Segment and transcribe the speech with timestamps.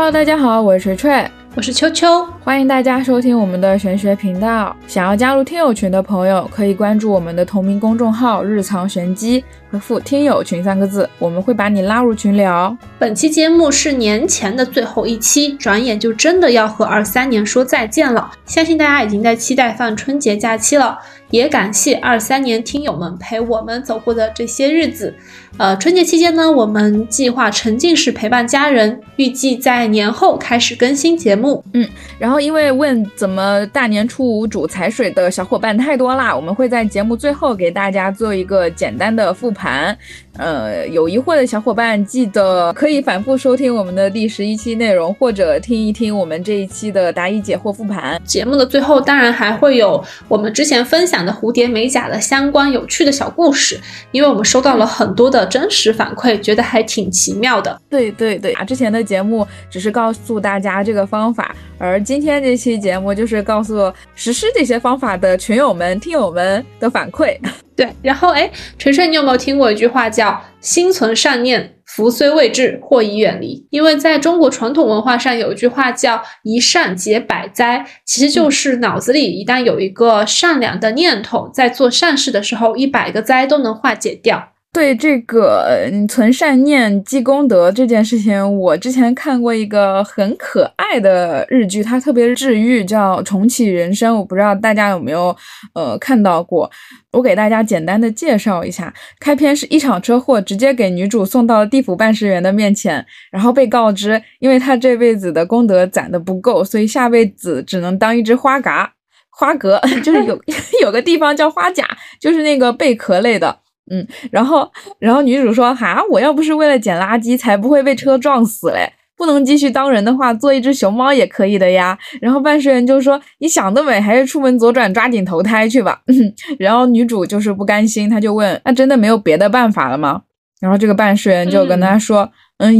[0.00, 4.74] Hello，大家好，我是锤锤，我是秋秋，欢迎大家收听我们的玄学频道。
[4.86, 12.74] 想要加入听友群的朋友，可以关注我们的同名公众号“日藏玄机”，回复“听友群”三个字，我们会把你拉入群聊。
[12.98, 18.30] 本期节目是年前的最后一期，转眼就真的要和二三年说再见了。
[18.46, 20.98] 相信大家已经在期待放春节假期了。
[21.30, 25.14] 也感谢二三年听友们陪我们走过的这些日子。
[25.58, 31.62] 呃，春节期间呢，我们计划沉浸式陪伴家人，预计在年后开始更新节目。
[31.74, 31.86] 嗯，
[32.18, 39.96] 然后因为问怎么大年初五煮财水的小伙伴太多啦，我们会在节目最后给大家做一个简单的复盘。
[40.38, 48.18] 呃，有疑惑的小伙伴记得可以反复收听我们的第十一期内容，或者听一听我们这一期的答疑解惑复盘。
[48.24, 53.80] 节目的最后，当然还会有我们之前分享的蝴蝶美甲的相关有趣的小故事，
[54.12, 57.80] 因为我们收到了很多的真实反馈，觉得还挺奇妙的。
[57.88, 67.36] 对对对啊，之前的节目只是告诉大家这个方法，而今天这期节目就是告诉实施这些方法的群友们、听友们的反馈。
[67.76, 73.64] 对，然后哎，锤锤，你有没有听过一句话叫“心存善念，福虽未至，祸已远离”？
[73.70, 84.52] 因为在中国传统文化上有一句话叫“一善解百灾”，其实就是脑子里一旦有一个善良的念头，在做善事的时候，一百个灾都能化解掉。
[84.72, 94.14] 对这个存善念积功德这件事情，我之前看过一个很可爱的日剧，它特别治愈，叫《重启人生》。
[94.16, 95.36] 我不知道大家有没有
[95.74, 96.70] 呃看到过。
[97.10, 108.92] 我给大家简单的介绍一下，开篇是一场车祸，直接给女主送到了地府办事员的面前，然后被告知，因为她这辈子的功德攒的不够，所以下辈子只能当一只花蛤。
[109.32, 110.40] 花蛤 就是有
[110.82, 111.84] 有个地方叫花甲，
[112.20, 113.59] 就是那个贝壳类的。
[113.90, 118.90] 嗯，然后，然后女主说：“哈，我要不是为了捡垃圾，才不会被车撞死嘞。
[119.16, 126.00] 不能继续当人的话，做一只熊猫也可以的呀。”然后办事员就说：“你想得美，还是出门左转，抓紧投胎去吧。
[126.58, 130.22] ”然后女主就是不甘心，她就问：“那真的没有别的办法了吗？”
[130.60, 132.22] 然后这个办事员就跟她说。
[132.22, 132.30] 嗯，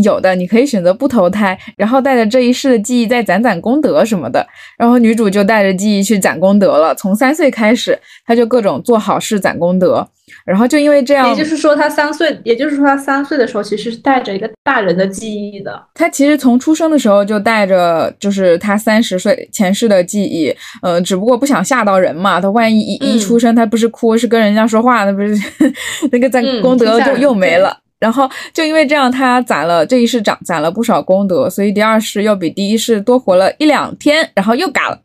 [0.03, 4.47] 有的，你可以选择不投胎，然后带着这一世的记忆再攒攒功德什么的。
[4.77, 6.95] 然后女主就带着记忆去攒功德了。
[6.95, 10.07] 从三岁开始，她就各种做好事攒功德。
[10.45, 15.83] 然后就因为这样，也就是说，她三岁，也就是说，她三岁的时候其实是带着一个大人的记忆的。
[15.95, 20.55] 她其实从出生的时候就带着，就是她三十岁前世的记忆。
[20.83, 22.41] 呃，只不过不想吓到人嘛。
[22.41, 25.35] 她万一一一出生，她不是哭，是跟人家说话，那不是
[26.12, 27.77] 那个攒功德就又没了。
[28.00, 34.99] 然后就因为这样，他攒了这一世攒攒了不少功德，所以第二世又比第一世多活了一两天，然后又嘎了，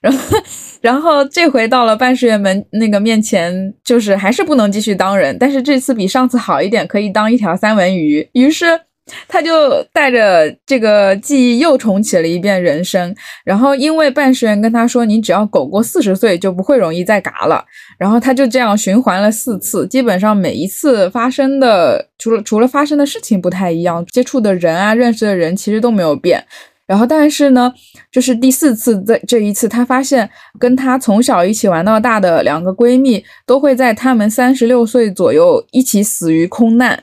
[0.00, 0.38] 然后
[0.82, 8.28] 然后这回到了办事员们那个面前，就是还是不能继续当人，但是这次比上次好一点，可以当一条三文鱼。
[8.34, 8.80] 于是。
[9.26, 13.14] 他就带着这个记忆又重启了一遍人生，
[13.44, 17.64] 然后因为办事员跟他说，你只要苟过四十岁就不会容易再嘎了，
[17.98, 26.44] 然后他就这样循环了四次，基本上每一次发生的除了除了发生的事情不太一样，接触的人啊认识的人其实都没有变，
[26.86, 27.72] 然后但是呢，
[28.10, 30.30] 就是第四次这这一次，他发现
[30.60, 37.02] 跟他从小一起玩到大的两个闺蜜都会在他们三十六岁左右一起死于空难。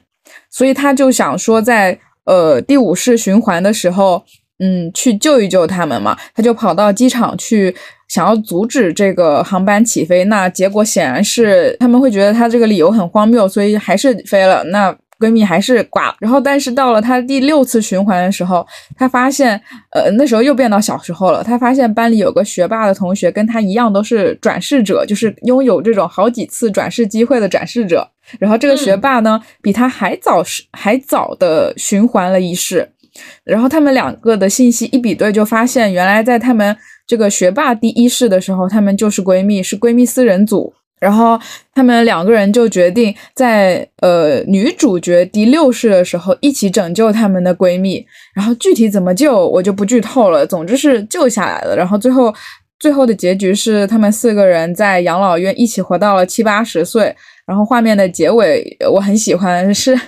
[0.50, 4.24] 所以他就想说，在呃第五世循环的时候，
[4.60, 6.18] 嗯，去救一救他们嘛。
[6.36, 7.74] 他就跑到机场去，
[8.08, 10.26] 想要阻止这个航班起飞。
[10.26, 14.64] 那结果显然是他们会觉得他这个理由很荒谬，所以还是飞了。
[14.66, 16.16] 那闺蜜还是挂了。
[16.22, 18.66] 然后，但是到了他第六次循环的时候，
[18.98, 19.62] 他发现，
[19.92, 21.44] 呃，那时候又变到小时候了。
[21.44, 28.10] 他发现班里有个学霸的同学跟他一样，都是转世者，就是拥有这种好几次转世机会的转世者。
[28.38, 32.88] 然后这个学霸呢，比他还早是还早的循环了一世，
[33.44, 36.76] 然后他们两个的信息一比对，就发现原来在他们
[37.08, 40.74] 这个学霸第一世的时候，他们就是闺蜜，是闺蜜四人组。
[41.00, 41.40] 然后
[41.74, 48.06] 他们两个人就决定在呃女主角第六世的时候一起拯救他们的闺蜜。
[48.36, 50.46] 然后具体怎么救，我就不剧透了。
[50.46, 51.74] 总之是救下来了。
[51.74, 52.36] 然后最后
[52.80, 57.16] 最后的结局是，他们四个人在养老院一起活到了七八十岁。
[57.50, 60.00] 然后画面的结尾我很喜欢，是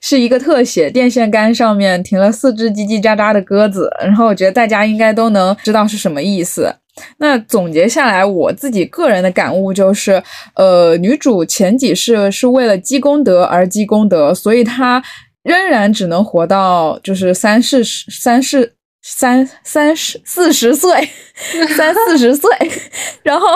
[0.00, 3.88] 是一个特写，电线杆上面停了四只叽叽喳喳的鸽子。
[4.00, 6.74] 然后我觉得大家应该都能知道是什么意思。
[7.18, 10.20] 那总结下来，我自己个人的感悟就是，
[10.56, 15.00] 呃，女主前几世是为了积功德而积功德，所以她
[15.44, 18.74] 仍然只能活到就是三世三世。
[19.02, 21.08] 三三十四十岁，
[21.76, 22.50] 三四十岁，
[23.22, 23.46] 然后，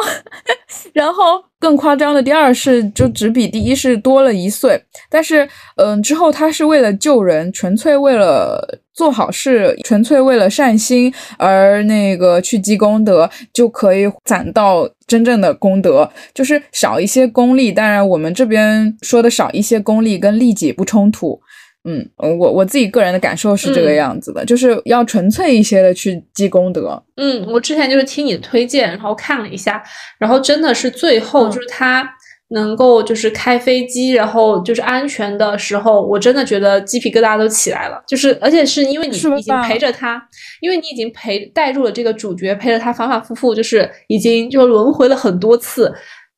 [0.95, 5.47] 然后更夸张的第二世就只比第一世多了一岁，但是，
[5.77, 17.71] 嗯，之后他是为了救人，纯粹为了做好事，纯粹为了善心而那个去积功德，就可以攒到真正的功德，就是少一些功利。
[17.71, 21.39] 当然，我们这边说的少一些功利跟利己不冲突。
[21.85, 27.03] 嗯，我我自己个人的感受是这个样子的，就是要纯粹一些的去积功德。
[27.17, 29.83] 嗯，我之前就是听你的推荐，然后看了一下，
[30.19, 32.09] 然后真的是最后就是他。
[32.51, 38.01] 能够就是开飞机，然后就是安全的时候，我真的觉得鸡皮疙瘩都起来了。
[38.07, 40.23] 就是而且是因为你已经陪着他，
[40.61, 45.93] 因为你已经陪带入了这个主角，陪着他反反复复，就是已经就轮回了很多次，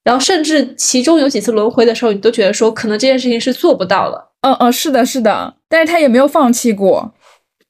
[0.05, 4.26] 然后甚至其中有几次轮回的时候，你都觉得说可能这件事情是做不到了。
[4.43, 7.13] 嗯嗯，是的，是的，但是他也没有放弃过。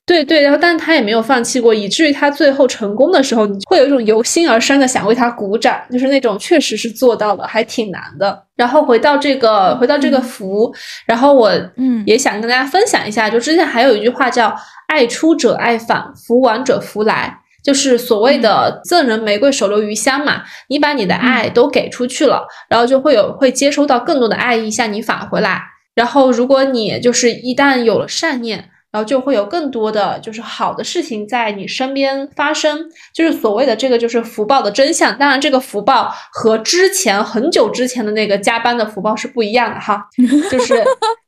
[0.05, 8.45] 对对，然后但是他也没有放弃过，以至于他最后成功的时候，你会有一种由心而生的想为他鼓掌，就是那种确实是做到了，还挺难的。
[8.55, 10.73] 然后回到这个，回到这个福，
[11.07, 14.55] 然后我嗯也想跟大家分享一下，就之前还有一句话叫
[14.87, 20.43] “爱出者爱返，福往者福来”，就是所谓的赠人玫瑰手留余香嘛。
[20.69, 25.61] 你把你的爱都给出去了，然后就会有会接收到更多的爱意向你返回来。
[25.97, 28.71] 然后如果你就是一旦有了善念。
[28.93, 32.79] 然后就会有更多的就是好的事情在你身边发生，
[33.13, 35.19] 就是所谓的这个就是福报的真相。
[35.19, 40.09] 当然，这个福报和之前很久之前的那个加班的福报是不一样的哈，
[40.51, 40.83] 就是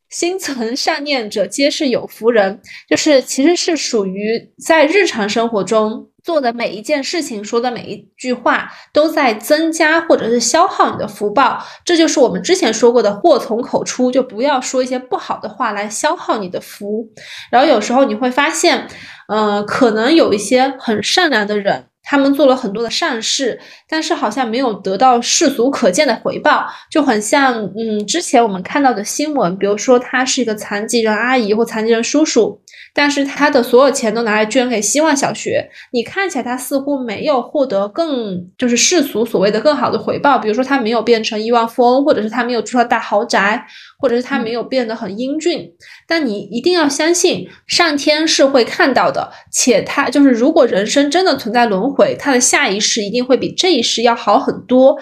[0.09, 6.09] 心存善念者皆是有福人，就是其实是属于在日常生活中。
[6.29, 11.59] 做的每一件事情，说的每一句话，都在增加或者是消耗你的福报。
[11.87, 17.09] 这就是我们之前说过的“祸从口出”，就不要说一些不好的话来消耗你的福。
[17.51, 18.87] 然后有时候你会发现，
[19.29, 21.87] 呃，可能有一些很善良的人。
[22.11, 32.59] 他们做了很多的善事，但是好像没有得到世俗可见的回报，就很像嗯，之前我们看到的新闻，比如说他是一个残疾人阿姨或残疾人叔叔，
[32.95, 43.67] 但是他的所有钱都拿来捐给希望小学，你看起来他似乎没有获得更就是世俗所谓的更好的回报，比如说他没有变成亿万富翁，或者是他没有住上大豪宅。
[43.99, 45.73] 或者是他没有变得很英俊，
[46.07, 54.97] 但你一定要相信上天是会看到的，且他就是如果人生真的存在轮回，他的下一世一定会比这一世要好很多。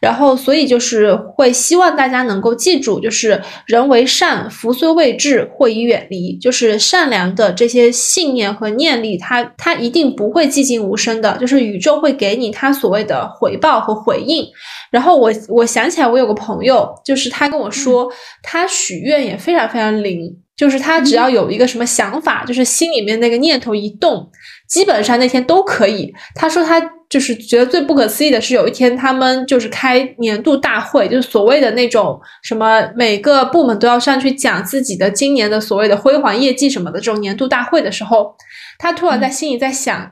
[0.00, 6.36] 然后，所以就是会希望大家能够记住，就是人为善，福虽未至，祸已远离。
[6.38, 14.44] 就是善良的这些信念和念力，它它一定不会寂静无声的，就是宇宙会给你它所谓的回报和回应。
[14.90, 18.10] 然后我我想起来，我有个朋友，就是他跟我说，
[18.42, 24.30] 他许愿也非常非常灵，就是他只要有一个什么想法，就是心里面那个念头一动，
[24.68, 26.12] 基本上那天都可以。
[26.34, 26.82] 他说他。
[27.12, 38.34] 就是觉得最不可思议的是，有一天他们就是开年度大会，就是所谓的那种什么每个部门都要上去讲自己的今年的所谓的辉煌业绩什么的这种年度大会的时候，
[38.78, 40.10] 他突然在心里在想，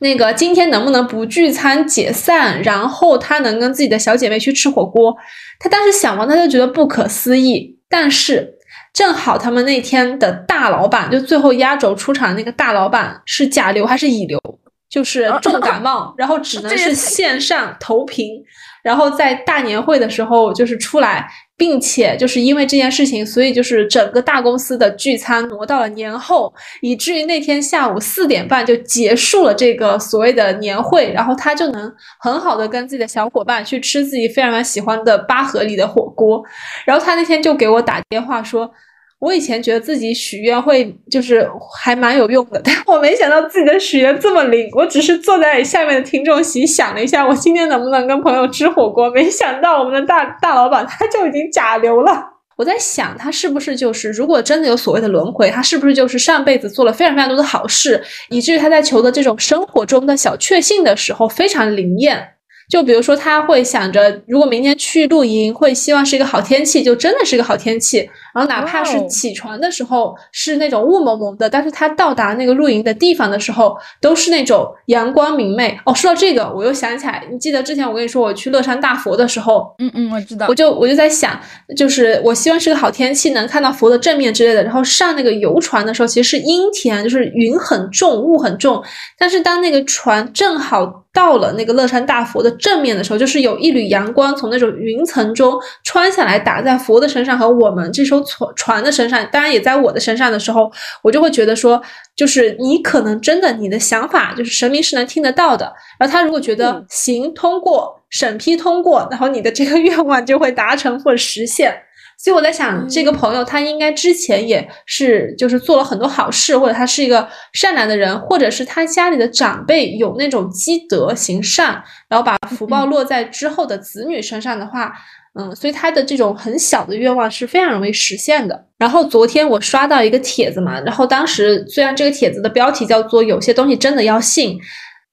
[0.00, 5.16] 那个今天能不能不聚餐解散，然后他能跟自己的小姐妹去吃火锅。
[5.58, 7.78] 他当时想完，他就觉得不可思议。
[7.88, 8.54] 但是
[8.92, 14.40] 正好他们那天的大老板，就最后压轴出场的那个大老板是甲流还是乙流？
[14.88, 18.42] 就是重感冒，然后只 能是线上投屏，
[18.84, 36.42] 然后在大年会的时候就是出来，并且就是因为这件事情，所以就是整个大公司的聚餐挪到了年后，以至于那天下午四点半就结束了这个所谓的年会，然后他就能很好的跟自己的小伙伴去吃自己非常喜欢的八合里的火锅，
[36.84, 38.70] 然后他那天就给我打电话说。
[39.18, 44.68] 我以前觉得自己许愿会就是还蛮有用的，但我没想到自己的许愿这么灵。
[44.72, 49.10] 我只是坐在下面的听众席想了一下，我今天能不能跟朋友吃火锅？
[49.10, 52.24] 没想到我们的大大老板他就已经甲流了。
[52.58, 62.28] 我在想，他是不是就是如果真的有所谓的轮回，他是不是就是上辈子做了非常非常多的好事，以至于他在求得这种生活中的小确幸的时候非常灵验。
[62.68, 68.10] 就比如说，他会想着，如果明天去露营，会希望是一个好天气，就真的是一个好天气。
[68.36, 75.74] 然后哪怕是起床的时候是那种雾蒙蒙的，但是他到达那个露营的地方的时候，都是那种阳光明媚。
[75.86, 81.40] 哦，说到这个，我又想起来，你记得之前我跟你说我去乐山大佛的时候，嗯嗯，我知道，我就我就在想，
[81.74, 84.62] 就是我希望是个好天气，能看到佛的正面之类的。
[84.62, 88.84] 然后上那个游船的时候，其实是阴天，就是云很重，雾很重。
[89.16, 91.04] 但是当那个船正好。
[91.16, 100.70] 到了那个乐山大佛的正面的时候，就是有一缕阳光从那种云层中穿下来，打在佛的身上和我们这艘船船的身上，当然也在我的身上的时候，
[101.02, 101.80] 我就会觉得说，
[102.14, 105.72] 就是你可能真的你的想法，就是神明是能听得到的。
[105.98, 111.74] 然后他如果觉得行通过审批通过，然后你的这个 愿望就会达成或实现。
[112.18, 124.92] 所以我在想，这个朋友他应该之前也是就是做了很多好事，或者他是一个善良的人，或者是他家里的长辈有那种积德行善，然后把福报落在之后的子女身上的话。
[125.38, 128.66] 嗯，所以他的这种很小的愿望是非常容易实现的。
[128.78, 134.58] 然后昨天我刷到一个帖子嘛，然后当时虽然这个帖子的标题叫做“有些东西真的要信”。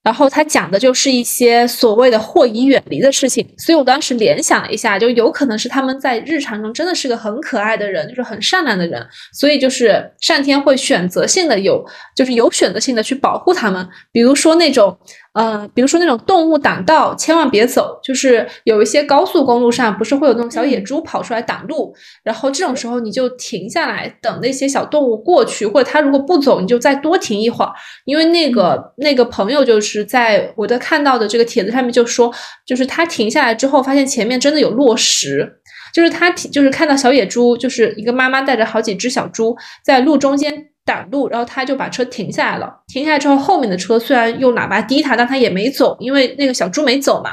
[0.04, 9.02] 然后他讲的就是一些所谓的祸已远离的事情，所以我当时联想了一下，就有可能是他们在日常中真的是个很可爱的人，就是很善良的人，
[9.32, 11.82] 所以就是上天会选择性的有，
[12.14, 14.94] 就是有选择性的去保护他们，比如说那种。
[15.34, 17.98] 嗯，比如说那种动物挡道，千万别走。
[18.04, 27.72] 就是有一些高速公路上，不是会有那种小野猪跑出来挡路，然后这种时候你就停下来等那些小动物过去，或者它如果不走，你就再多停一会儿。
[28.04, 32.32] 因为那个那个朋友就是在我的看到的这个帖子上面就说，
[32.64, 35.60] 就是他停下来之后，发现前面真的有落石，
[35.92, 40.68] 就是他就是看到小野猪，就是一个妈妈带着好几只小猪在路中间。
[40.84, 42.82] 挡路，然后他就把车停下来了。
[42.88, 47.30] 停下来之后，后面的车虽然用喇叭滴他，但他也没走，因为那个小猪没走嘛。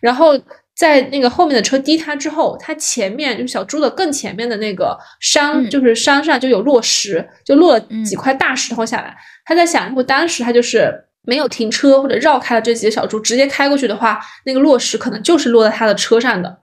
[0.00, 0.38] 然后
[0.74, 9.14] 在那个后面的车滴他之后，他前面就小猪的更前面的那个山，就是山上就有落石，就落了几块大石头下来。
[9.44, 16.58] 他在想，如果当时他就是没有停车或者绕开了这几个小猪，直接开过去的话，那个落石可能就是落在他的车上的。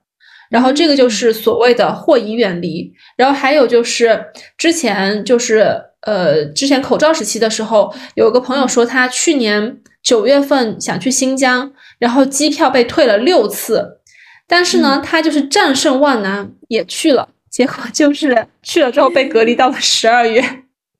[0.50, 2.92] 然后这个就是所谓的祸已远离。
[3.16, 4.26] 然后还有就是
[4.58, 5.80] 之前就是。
[6.06, 14.00] 呃，之前口罩时期的时候，有个朋友说他去年九月份想去新疆，然后机票被退了六次，
[14.46, 20.42] 但是呢，他就是战胜万难也去了，结果就是去了之后被隔离到了十二月。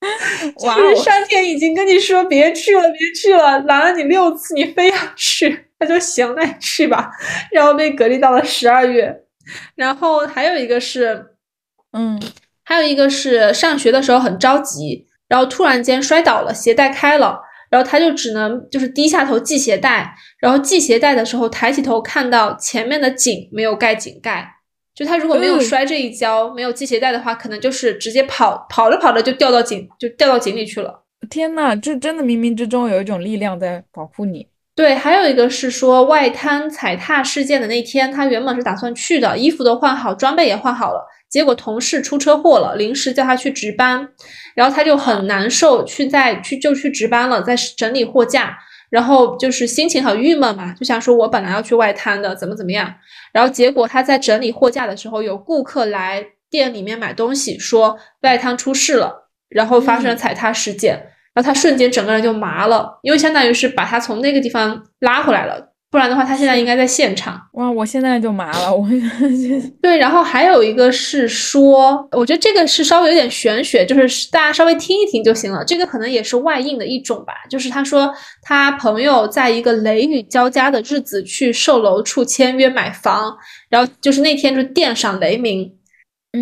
[0.64, 0.76] 哇！
[0.96, 7.10] 上天已经跟你说别去了，别去了，拦了你六次，你非要去， 他就行，那你去吧。
[7.50, 9.22] 然后被隔离到了十二月。
[9.74, 11.26] 然后还有一个是，
[11.92, 12.20] 嗯。
[12.64, 17.40] 还有一个是上学的时候很着急，然后突然间摔倒了，鞋带开了，
[17.70, 24.48] 然后他就只能就是低下头系鞋带，然后系鞋带的时候抬起头看到前面的井没有盖井盖，
[24.94, 31.04] 就他如果没有摔这一跤，没有系鞋带的话，可能就是直接跑跑着跑着就掉到井就掉到井里去了。
[31.28, 34.46] 天呐，这真的冥冥之中有一种力量在保护你。
[34.76, 41.06] 对，还有一个是说外滩踩踏事件的那天，他原本是打算去的，衣服都换好，装备也换好了。
[41.34, 44.08] 结果同事出车祸了，临时叫他去值班，
[44.54, 48.56] 然后他就很难受，去在去就去值班了，在整理货架，
[48.88, 52.94] 然后就是心情很郁闷嘛，就想说我本来要去外滩的，怎么怎么样，
[53.32, 60.94] 然后结果他在整理货架的时候，有顾客来店里面买东西，说外滩出事了，然后发生了踩踏事件，
[61.34, 65.73] 然后他瞬间整个人就麻了，因为相当于是把他从那个地方拉回来了。
[65.94, 67.40] 不然的话，他现在应该在现场。
[67.52, 68.74] 哇，我现在就麻了。
[68.74, 68.84] 我
[69.80, 75.64] 对，然后还有一个是说，我觉得这个是稍微有点玄学，就是大家稍微听一听就行了。
[75.64, 77.34] 这个可能也是外应的一种吧。
[77.48, 83.32] 就是他说他朋友在一个雷雨交加的日子去售楼处签约买房，
[83.68, 85.70] 然后就是那天就电闪雷鸣，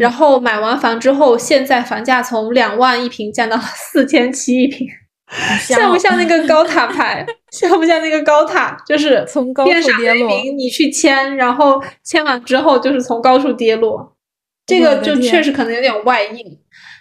[0.00, 4.88] 然后买完房之后，现在房价从两万一平降到了四千七一平。
[5.60, 7.26] 像不像那个高塔牌？
[7.50, 8.76] 像不像那个高塔？
[8.86, 10.30] 就是从高处跌落。
[10.56, 14.16] 你去签，然后签完之后就是从高处跌落。
[14.66, 16.58] 这个就确实可能有点外应。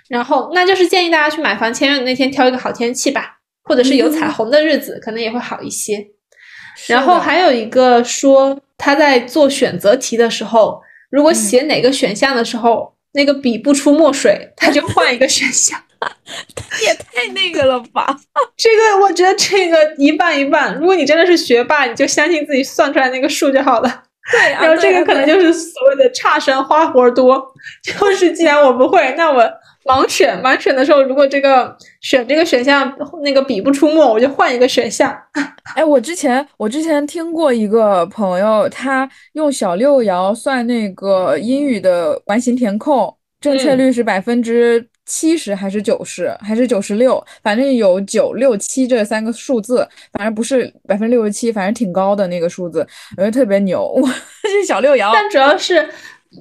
[0.10, 6.06] 然后，那就是建议大家去买房签约的那天挑一个好天气吧，或者是有彩虹的日子，可能也会好一些。
[6.88, 15.82] 然后还有一个说，他在做选择题的时候，如果写哪个选项的时候，那个笔不出墨水，他就换一个选项。
[16.84, 18.18] 也太那个了吧！
[18.58, 20.76] 这个我觉得这个一半一半。
[20.78, 24.04] 如果你真的是学霸，你就相信自己算出来那个数就好了。
[24.32, 27.44] 对，然后这个可能就是所谓的差生花活多，
[27.84, 29.44] 就是既然我不会，那我
[29.84, 30.40] 盲选。
[30.42, 35.12] 盲选的时候，如果这个选这个选项那个笔不出墨，我就换一个选项。
[35.76, 44.88] 哎，我之前我之前听过一个朋友，他用小六爻算那个英语的完形填空，正确率是百分之。
[45.06, 52.80] 七十还是九十还是九十六，反正有九六七这三个数字，反正不是百分之六十七，反正挺高的那个数字，
[53.18, 53.94] 我觉得特别牛。
[54.44, 55.90] 这小六爻，但主要是，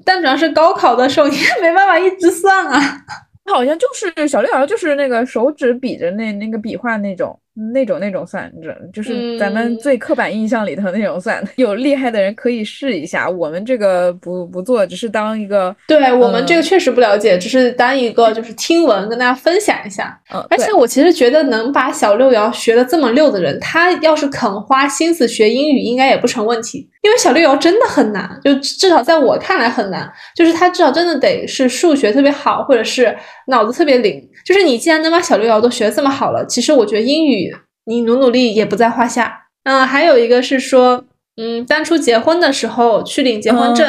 [0.05, 3.05] 但主要是高考的时候你 也没办法一直算啊。
[3.47, 7.37] 好像就是小六爻，就是那个手指比着那那个笔画那种
[7.73, 11.43] 那种那种算，这就是咱们最刻板印象里头那种算。
[11.57, 15.75] 有厉害的人可以试一下，我们这个不不做，只是当一个。
[15.87, 20.19] 对我们这个确实不了解，只是当一个就是听闻跟大家分享一下。
[20.33, 26.88] 嗯，而且我其实觉得能把小六爻学的这么溜的人，他要是肯花心思学英语，应该也不成问题。
[27.02, 30.11] 因为小六爻真的很难，就至少在我看来很难。
[30.37, 34.23] 就是他至少真的得是数学特别好，或者是脑子特别灵。
[34.45, 37.55] 就是你既然能把小六爻都学这么好了，其实我觉得英语
[37.85, 39.47] 你努努力也不在话下。
[39.65, 41.05] 嗯，还有一个是说，
[41.37, 43.87] 嗯，当初结婚的时候去领结婚证，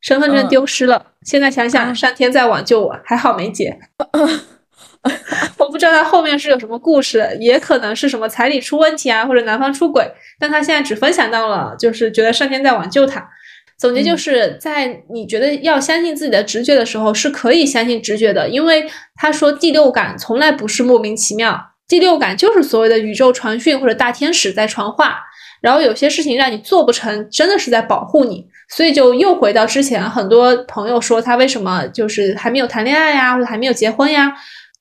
[0.00, 1.06] 身份证丢失了。
[1.22, 3.78] 现在想想，上天在挽救我，还好没结。
[5.58, 10.08] 我不知道他后面是有什么故事，也可能是什么彩礼出问题啊，或者男方出轨。
[10.38, 13.28] 但他现在只分享到了，就是觉得上天在挽救他。
[13.82, 25.18] 总结就是在你觉得要相信自己的直觉的时候，是可以相信直觉的，因为他说第六感从来不是莫名其妙，第六感就是所谓的宇宙传讯或者大天使在传话。
[25.60, 28.46] 然后有些事情让你做不成，真的是在保护你。
[28.68, 34.32] 所以就又回到之前，很多朋友说他为什么就是还没有谈恋爱呀，或者还没有结婚呀？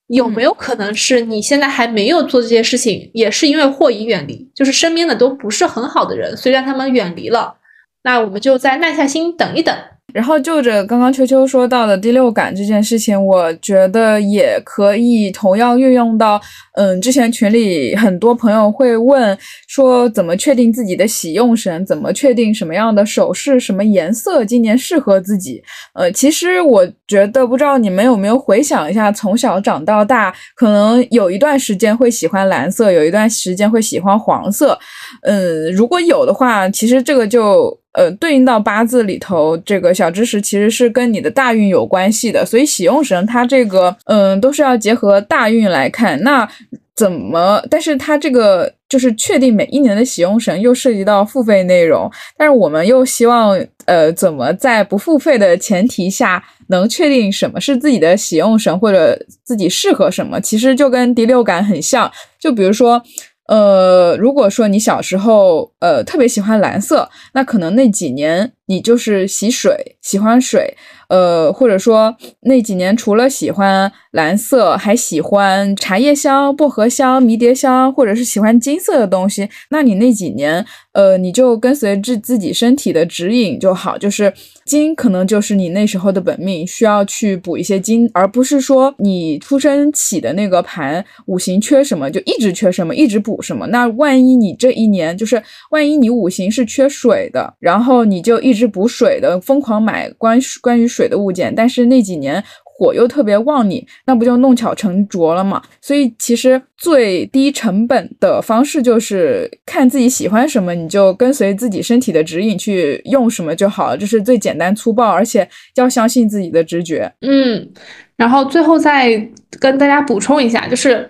[0.10, 7.56] 有没有可能是你现在还没有做这些事情，也是因为祸已远离，就是身边的都不是很好的人，所以让他们远离了。
[8.04, 9.76] 那我们就再耐下心等一等。
[10.14, 16.38] 然后就着刚刚秋秋说到的第六感这件事情，我觉得也可以同样运用到，
[16.74, 19.38] 嗯，之前群里很多朋友会问
[19.70, 21.86] 说，怎么确定自己的喜用神？
[21.86, 25.64] 怎么确定什么样的首饰、什么颜色今年适合自己？
[25.94, 34.78] 呃，其实我觉得，不知道你们有没有回想一下，从小长到大，可能有一段时间会喜欢蓝色，有一段时间会喜欢黄色。
[35.24, 37.80] 嗯，如果有的话，其实这个就。
[37.94, 46.18] 呃，对应到八字里头，这个小知识其实是跟你的大运有关系的，所以喜用神它这个，嗯，都是要结合大运来看。
[46.24, 46.50] 那
[46.96, 47.62] 怎么？
[47.70, 52.10] 但是它这个就是确定每一年的喜用神，又涉及到付费内容。
[52.38, 60.40] 但是我们又希望，呃，怎么在不付费的前提下，能确定什么是自己的喜用神，或者自己适合什么？
[60.40, 63.04] 其实就跟第六感很像，就比如说。
[63.52, 70.78] 呃，如果说你小时候呃特别喜欢蓝色，那可能那几年你就是喜水，喜欢水。
[71.10, 83.98] 呃，或者说那几年除了喜欢蓝色，还喜欢茶叶香、薄荷香、迷迭香，或者是喜欢金色的东西，那你那几年，呃，你就跟随自自己身体的指引就好。
[83.98, 84.32] 就是
[84.64, 93.68] 金可能就是你那时候的本命，需要去补一些金，而不是说你出生起的那个盘五行缺什么就一直缺什么，一直补什么。
[93.68, 101.02] 那万一你这一年就是万一你五行是缺水的，然后你就一直补水的，疯狂买关关于水。
[101.02, 102.44] 水的物件，但是那几年
[102.82, 105.62] 我又特别旺，你那不就弄巧成拙了吗？
[105.80, 117.14] 所以其实最低成本的方式就是看自己喜欢什么，你就跟随自己身体的指引去用什么就好了，这是最简单粗暴，而且要相信自己的直觉。
[117.22, 117.70] 嗯，
[118.16, 119.16] 然后最后再
[119.60, 121.08] 跟大家补充一下，就是。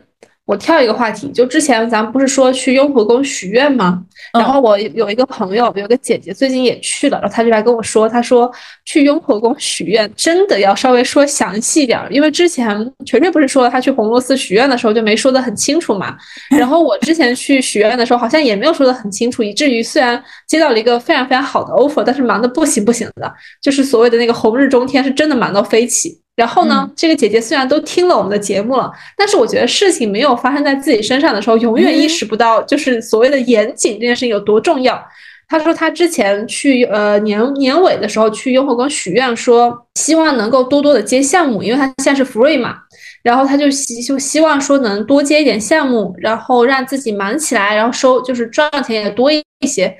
[0.51, 4.03] 我跳一个话题，就之前咱们不是说去雍和宫许愿吗？
[4.33, 8.51] 然后我有一个朋友，有个姐姐最近也去了，然后她就来跟我说，她说
[8.83, 16.17] 去雍和宫许愿真的要稍微说详细点儿，因为之前锤锤不是说她去红螺寺许愿的时候就没说的很清楚嘛。
[16.59, 26.19] 然后我之前去许愿的时候好像也没有说的很清楚，以至于虽然接到了一个非常非常好的 offer，但是忙的不行不行的，就是所谓的那个红日中天，是真的忙到飞起。
[26.41, 34.99] 然后呢，这个姐姐虽然都听了我们的节目了，但是我觉得事情没有发生在自己身上的时候，永远意识不到就是所谓的严谨这件事情有多重要。
[35.47, 42.75] 她说她之前去呃年年尾的时候去雍和宫许愿，说希望能够多多的接项目，因为她现在是 free 嘛，
[43.21, 49.95] 然后她就希就希望说能多接一点项目，然后让自己忙起来，然后收就是赚钱也多一些。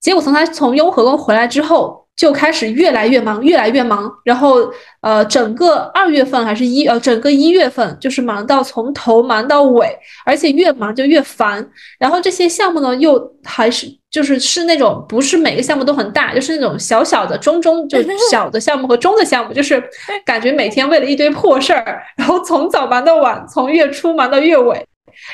[0.00, 2.03] 结果从她从雍和宫回来之后。
[2.16, 9.88] 就开始越来越忙，越来越忙，然后呃，整个二月份还是一呃，整个一月份就是忙到从头忙到尾，
[10.24, 11.68] 而且越忙就越烦。
[11.98, 17.98] 然后这些项目呢，又还是就是是那种不是每个项目都很大，就是那种小小的、中中 就
[18.30, 19.82] 小的项目和中的项目，就是
[20.24, 24.86] 感觉每天为了一堆破事儿，然后从早忙到晚，从月初忙到月尾，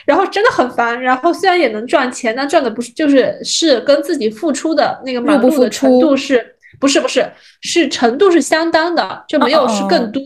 [0.07, 0.99] 然后真的很烦。
[1.03, 6.50] 然后虽然也能赚钱，但赚的不是就是是跟自己付出的那个忙碌的程度是。
[6.81, 10.23] 不是不是，是程度是相当的，就没有是更多。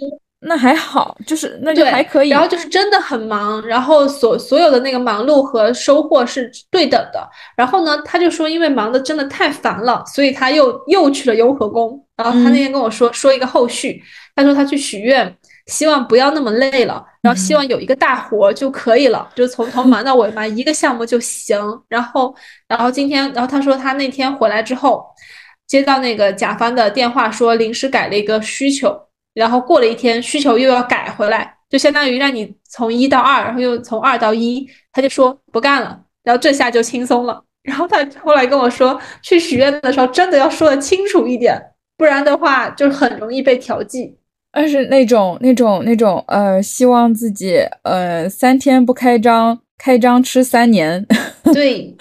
[0.46, 2.28] 那还好，就是那就还可以。
[2.28, 7.26] 然后就是真的很忙，然后所所有的那个忙碌和收获是对等的。
[7.56, 11.98] 然后呢，他就说，因为忙的真的太烦了，所以他又又去了雍和宫。
[12.16, 14.02] 然后他那天跟我说说一个后续，
[14.36, 15.34] 他说他去许愿，
[15.66, 21.58] 希望不要那么累了，然后希望有一个大活就可以了，就从头忙到尾嘛，一个项目就行。
[21.88, 22.34] 然后，
[22.68, 25.06] 然后今天，然后他说他那天回来之后，
[25.66, 28.98] 接到那个甲方的电话，说临时改了一个需求，
[29.34, 37.42] 然后过了一天需求又要改回来，就相当于让你从一到二，然后又从二到一，他就说不干了，然后这下就轻松了。
[37.64, 41.58] 然后他后来跟我说，去许愿的时候真的要说的清楚一点，
[41.96, 44.18] 不然的话就很容易被调剂。
[44.52, 51.04] 而是那种那种那种呃，希望自己呃三天不开张，开张吃三年。
[51.54, 51.96] 对。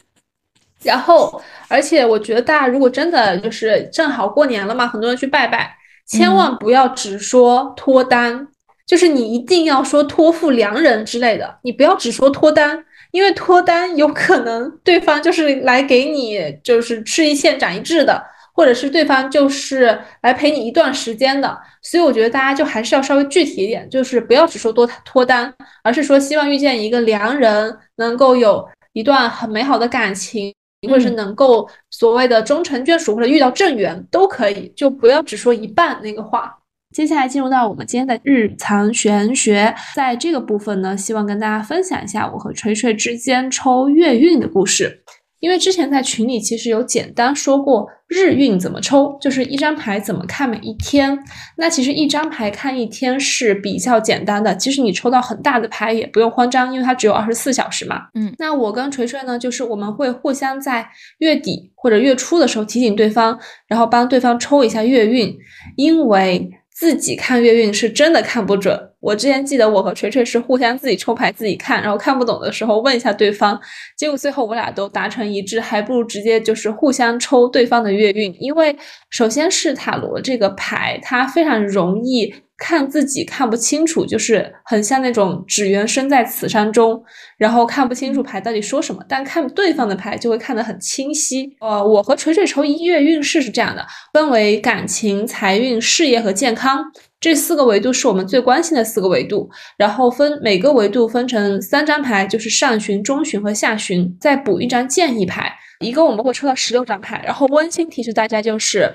[0.83, 5.75] 然后，而且我觉得大家如果真的就是正好过年了嘛，很多人去拜拜，
[6.07, 8.47] 千万不要只说脱单，
[8.85, 12.85] 就是你一定要说托付良人之类的，你不要只说脱单。
[13.11, 18.23] 因为脱单有可能对方就是来给你就是吃一堑长一智的，
[18.55, 30.51] 或者是对方就是来陪你一段时间的，所以我觉得大家就还是要稍微具体一点，就是不要只说多脱单，而是说希望遇见一个良人，能够有一段很美好的感情，
[30.87, 36.57] 或者是能够所谓的终成眷属或者遇到正缘都可以，就不要只说一半那个话。
[36.95, 45.03] 接下来进入到我们今天的日常玄学，在这个部分呢，希望跟大家分享一下我和锤锤之间抽月运的故事。
[45.43, 51.19] 因为之前在群里其实有简单说过日运怎么抽，就是一张牌怎么看每一天。
[51.57, 58.03] 那其实一张牌看一天是比较简单的，即使你抽到很大的牌也不用慌张，因为它只有二十四小时嘛。
[58.13, 65.35] 嗯，那我跟锤锤呢，就是我们会互相在月底或者月初的时候提醒对方，然后帮对方抽一下月运，
[65.75, 66.49] 因为。
[66.75, 68.75] 自己看月运是真的看不准。
[69.03, 73.59] 我之前记得我和锤锤是互相自己抽牌自己看，然后看不懂的时候问一下对方，
[73.97, 78.75] 结果最后我俩都达成一致，还不如直接就是互相抽对方的月运，因为
[79.09, 82.33] 首先是塔罗这个牌，它非常容易。
[82.55, 87.03] 看自己看不清楚，就是很像那种只缘身在此山中，
[87.37, 91.57] 然后看不清楚牌到底说什么，但看对方的牌就会看得很清晰。
[91.59, 96.85] 呃，我和锤锤抽一月运势是这样的，分为感情、财运、事业和健康
[97.23, 107.23] 这四个维度是我们最关心的四个维度，然后分每个维度分成三张牌，就是上旬、中旬和下旬，再补一张建议牌，一共我们会抽到十六张牌。
[107.23, 108.93] 然后温馨提示大家就是。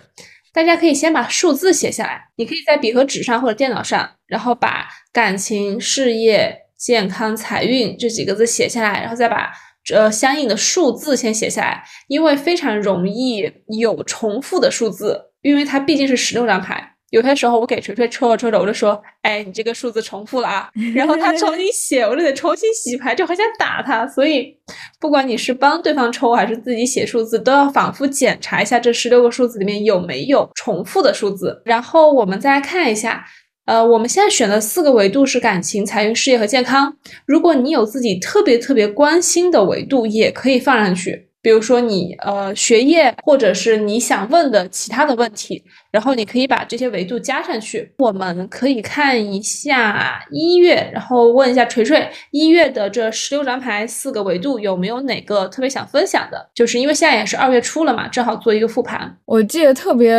[0.52, 9.50] 大家可以先把数字写下来，你可以在笔和纸上或者电脑上，然后把感情、事业、健康、财运这几个字写下来，然后再把
[9.94, 16.96] 呃相应的数字先写下来，因为非常容易有重复的数字，因为它毕竟是十六张牌。
[17.10, 20.68] 有些时候我给锤锤抽着抽着，我就说：“哎，你这个数字重复了啊！
[20.94, 24.06] ”然后他重新写，我就得重新洗牌，就很想打他。
[24.06, 24.54] 所以，
[25.00, 31.62] 不管你是帮对方抽还是自己写数字，都要反复检查一下这十六个数字里面有没有重复的数字。
[31.64, 33.24] 然后我们再来看一下，
[33.64, 36.94] 呃，我们现在选的四个维度是感情、财运、事业和健康。
[37.24, 41.27] 如果你有自己特别特别关心的维度，也可以放上去。
[41.48, 47.90] 比如说你呃学业，或者是你想问的其他的问题，然后你可以把这些维度加上去。
[47.96, 56.50] 我们可以看一下一月，然后问一下锤锤，一月的这十六张牌四个维度有没有哪个特别想分享的？
[56.54, 59.16] 就是因为现在也是二月初了嘛，正好做一个复盘。
[59.24, 60.12] 我记得特别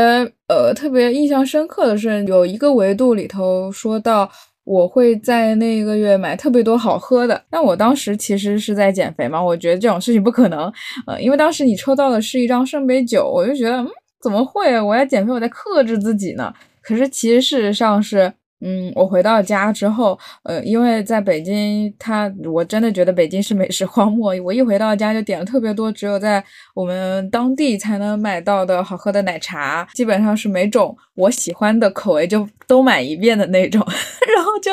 [0.47, 4.27] 呃特别印象深刻的是有一个维度里头说到。
[4.69, 10.71] 我会在那一个月买特别多好喝的，但我当时其实是在减肥嘛，我觉得这种事情不可能，
[11.07, 13.87] 呃，因为当时你抽到的是一张圣杯九，我就觉得，嗯，
[14.21, 14.79] 怎么会？
[14.79, 16.53] 我要减肥，我在克制自己呢。
[16.83, 18.31] 可是其实事实上是。
[18.61, 24.35] 嗯，我回到家之后，呃，因为在北京，他我真的觉得北京是美食荒漠。
[24.43, 26.43] 我一回到家就点了特别多，只有在
[26.79, 33.85] 我们当地才能买到的好喝的奶茶，基本上是每种我喜欢的口味就都买一遍的那种，
[34.33, 34.71] 然后就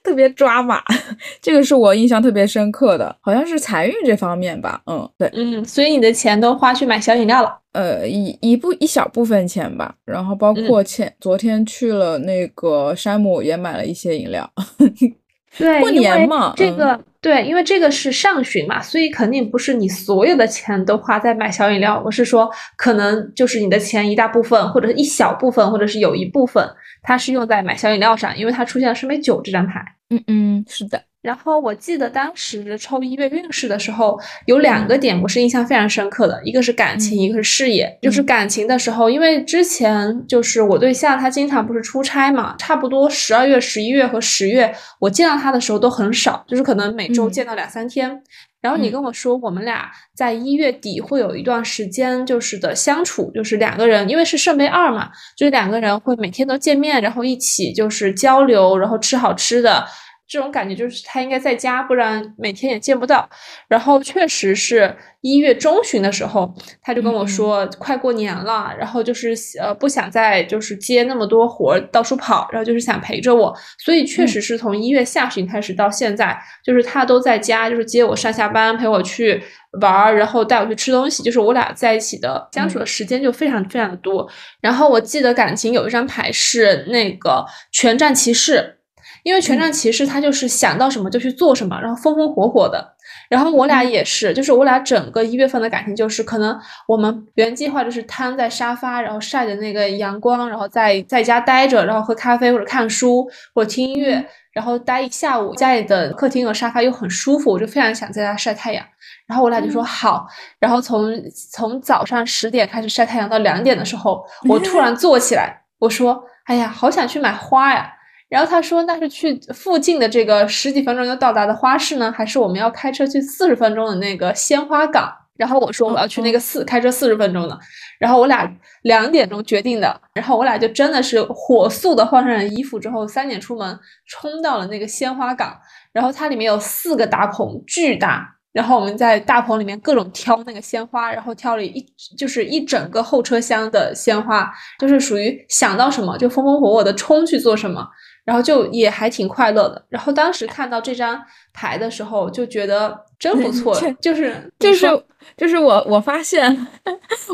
[0.00, 0.80] 特别抓马。
[1.42, 4.80] 这个是我印象特别深刻的，好像是财运这方面吧。
[4.86, 7.58] 嗯，对，嗯，所以你的钱都花去买小饮料了。
[7.72, 14.48] 呃，一一部一小部分钱吧，然后包括前昨天去了那个山姆，也买了一些饮料。
[15.58, 22.00] 对，过年嘛，这个对，因为这个是上旬嘛，所以肯定不是你所有的钱都花在买小饮料。
[22.04, 26.64] 我是说，可能就是你的钱一大部分，或者是一小部分，或者是有一部分，
[27.02, 29.84] 它是用在买小饮料上，因为它出现了圣杯九这张牌。
[30.10, 31.02] 嗯嗯，是的。
[31.20, 37.98] 然后我记得当时抽一月运势的时候，有两个点我是印象非常深刻的，一个是感情，一个是事业。
[38.00, 48.22] 就是感情的时候，因为之前就是我对象他经常不是出差嘛，差不多十二月、十一月和十月，我见到他的时候都很少，就是可能每周见到两三天。
[48.60, 59.84] 然后你跟我说，我们俩在一月底会有一段时间就是的相处，就是两个人，因为是圣杯二嘛，就是两个人会每天都见面，然后一起就是交流，然后吃好吃的。
[60.28, 63.28] 这种感觉就是他应该在家，不然每天也见不到。
[63.66, 73.56] 然后确实是一月中旬的时候，他就跟我说快过年了，然后就是呃不想再就是接那么多活到处跑，然后就是想陪着我。
[73.78, 79.42] 所以确实是从一月下旬开始到现在，就是他都在家，就是接我上下班，陪我去
[79.80, 84.28] 玩，然后带我去吃东西，就是我俩在一起的相处的时间就非常非常的多。
[84.60, 88.74] 然后我记得感情有一张牌是那个权杖骑士。
[89.22, 92.94] 因为权杖骑士他就是想到什么就去做什么，然后风风火火的。
[93.28, 105.54] 然后我俩也是，就是我俩整个一月份的感情就是可能我们原计划就是瘫在沙发，然后晒着那个阳光，然后在在家待着，然后喝咖啡或者看书或者听音乐，然后待一下午。
[105.54, 108.84] 家里的客厅和沙发又很舒服，我就非常想在家晒太阳。
[109.26, 110.26] 然后我俩就说好。
[110.58, 111.12] 然后从
[111.52, 117.92] 从早上十点开始晒太阳到两点的时候，我突然 坐起来，我说：“哎呀，好想去买花呀。”
[118.28, 127.58] 然后他说：“那是去附近的这个十几分钟就到达的花市呢，还是我们要开车去四十分钟的那个鲜花港？”然后我说：“我要去那个四，开车四十分钟的。”
[127.98, 128.46] 然后我俩
[128.82, 135.56] 两点钟决定的，然后我俩就真的是火速的换上了衣服之后，三点出门，冲到了那个鲜花港。
[135.92, 138.34] 然后它里面有四个大棚，巨大。
[138.52, 141.84] 然后我们在大棚里面各种挑那个鲜花，然后挑了一
[142.16, 147.86] 就是一整个后车厢的鲜花，就是属于想到什么就风风火火的冲去做什么。
[148.28, 149.82] 然后就也还挺快乐的。
[149.88, 151.18] 然后当时看到这张
[151.54, 153.74] 牌的时候，就觉得真不错。
[154.02, 154.86] 就是就是
[155.34, 156.66] 就是我我发现，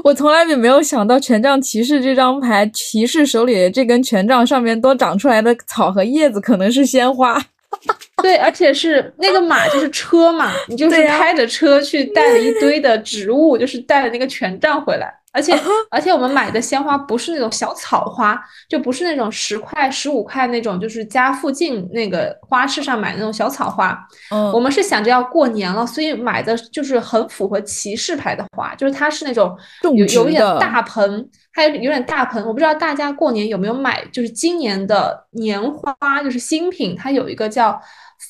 [0.04, 7.44] 我从来也没有想到权杖骑士这张牌，骑士手里的这根权杖上面多长出来的草和叶子可能是鲜花。
[8.22, 15.12] 对，而且是那个马就是车嘛，你就是开着车去带了一堆的植物，就是带了那个权杖回来。
[15.34, 15.52] 而且
[15.90, 23.98] 而且我们买的鲜花不是那种小草花，就不是那种十块十五块那种，就是家附近那个花市上买那种小草花。
[24.30, 32.40] 嗯，我们是想着要过年了，所以买的就是很符合骑士牌的花，就是它是那种有有点大盆，还有有点大盆。
[32.46, 37.80] 我不知道大家过年有没有买，就是今年的年花，就是新品，它有一个叫。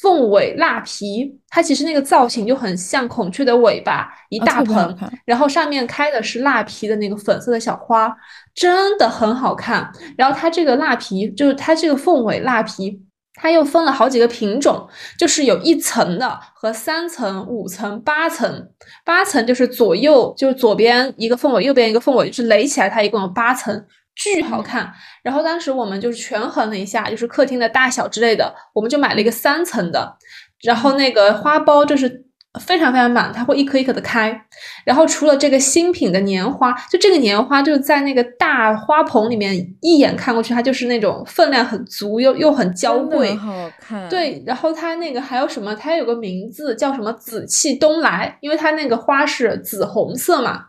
[0.00, 8.14] 凤尾蜡皮，它其实那个造型就很像孔雀的尾巴，一大盆，然后上面开的是蜡皮的那个粉色的小花，
[8.54, 9.90] 真的很好看。
[10.16, 13.00] 然后它这个蜡皮，就是它这个凤尾蜡皮，
[13.34, 18.68] 它又分了好几个品种，就是有一层的和三层、五层、八层，
[19.04, 23.84] 八层就是左右，就是左边一个凤尾，右边一个凤尾，就是垒起来，它一共有八层。
[24.16, 30.16] 巨好看，然后当时我们就是权衡了一下，就是客厅的大小之类的，我们就买了一个三层的，
[30.62, 32.24] 然后那个花苞就是
[32.60, 34.40] 非常非常满，它会一颗一颗的开。
[34.84, 44.08] 然后除了这个新品的年花，就这个年花就是在那个大花棚里面，一眼看过去，它就是那种分量很足又又很娇贵，好看。
[44.08, 45.74] 对，然后它那个还有什么？
[45.74, 50.66] 它有个名字叫什么“紫气东来”，因为它那个花是紫红色嘛。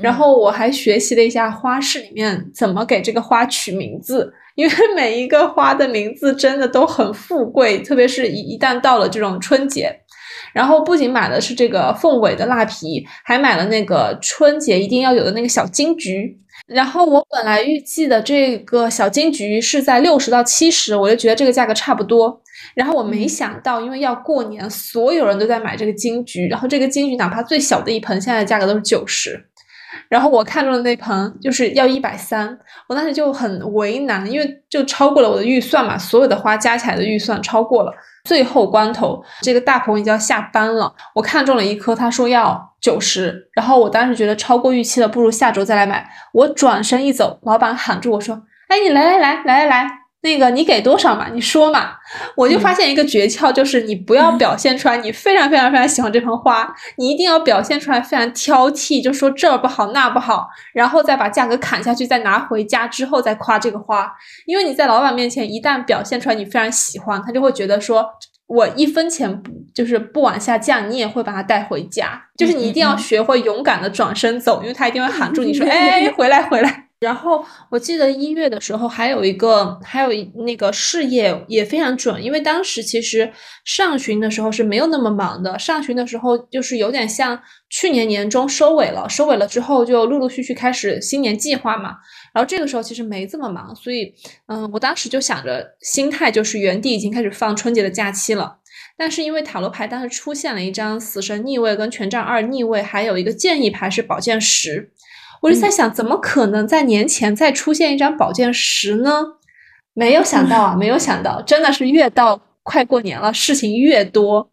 [0.00, 10.00] 然后我还学习了一下花市里面怎么给这个花取名字，因为 每一个花的名字真的都很富贵，特别是一一旦到了这种春节。
[10.52, 16.38] 然后不仅买的是这个凤尾的蜡皮，还买了那个春节一定要有的那个小金桔。
[16.68, 22.40] 然后我本来预计的这个小金桔是在六十到七十，我就觉得这个价格差不多。
[22.74, 29.44] 然后我没想到，因为要过年，所有人都在买这个金桔，然后这个金桔哪怕最小的一盆，现在价格都是九十。
[30.08, 37.92] 然后我看中的那盆就是要一百三，我当时就很为难，因为就超过了我的预算嘛，所有的花加起来的预算超过了。
[38.24, 46.08] 最后关头，这个大棚已经要下班了，我看中了一颗，他说要九十，然后我当时觉得超过预期了，不如下周再来买。
[46.32, 49.90] 我转身一走，老板喊住我说：“哎，你来来来来来来。”
[50.24, 51.28] 那个你给多少嘛？
[51.34, 51.90] 你说嘛？
[52.34, 64.10] 我就发现一个诀窍，就是你不要表现出来你非常非常非常喜欢这盆花，你一定要表现出来非常挑剔，就说这儿不好那不好，然后再把价格砍下去，再拿回家之后再夸这个花。
[64.46, 68.08] 因为你在老板面前一旦表现出来你非常喜欢，他就会觉得说
[68.46, 72.22] 我一分钱不就是不往下降，你也会把它带回家。
[72.38, 76.88] 就是你一定要学会勇敢的转身走，因为他一定会喊住你说， 哎，回来回来。
[77.00, 80.08] 然后我记得一月的时候还有一个，还有
[80.46, 83.30] 那个事业也非常准，因为当时其实
[83.64, 91.96] 上旬的时候是没有那么忙的，上旬的时候就是有点像去年年中收尾了，收尾了之后就陆陆续续开始新年计划嘛。
[92.32, 94.14] 然后这个时候其实没这么忙，所以
[94.46, 98.60] 嗯，我当时就想着心态就是原地已经开始放春节的假期了。
[98.96, 104.92] 但是因为塔罗牌当时出现了一张死神逆位跟权杖二逆位，还有一个建议牌是宝剑十。
[105.44, 109.22] 我就在想，怎么可能在年前再出现一张宝剑十呢？
[109.92, 114.50] 没有想到啊，没有想到，真的是越到快过年了，事情越多。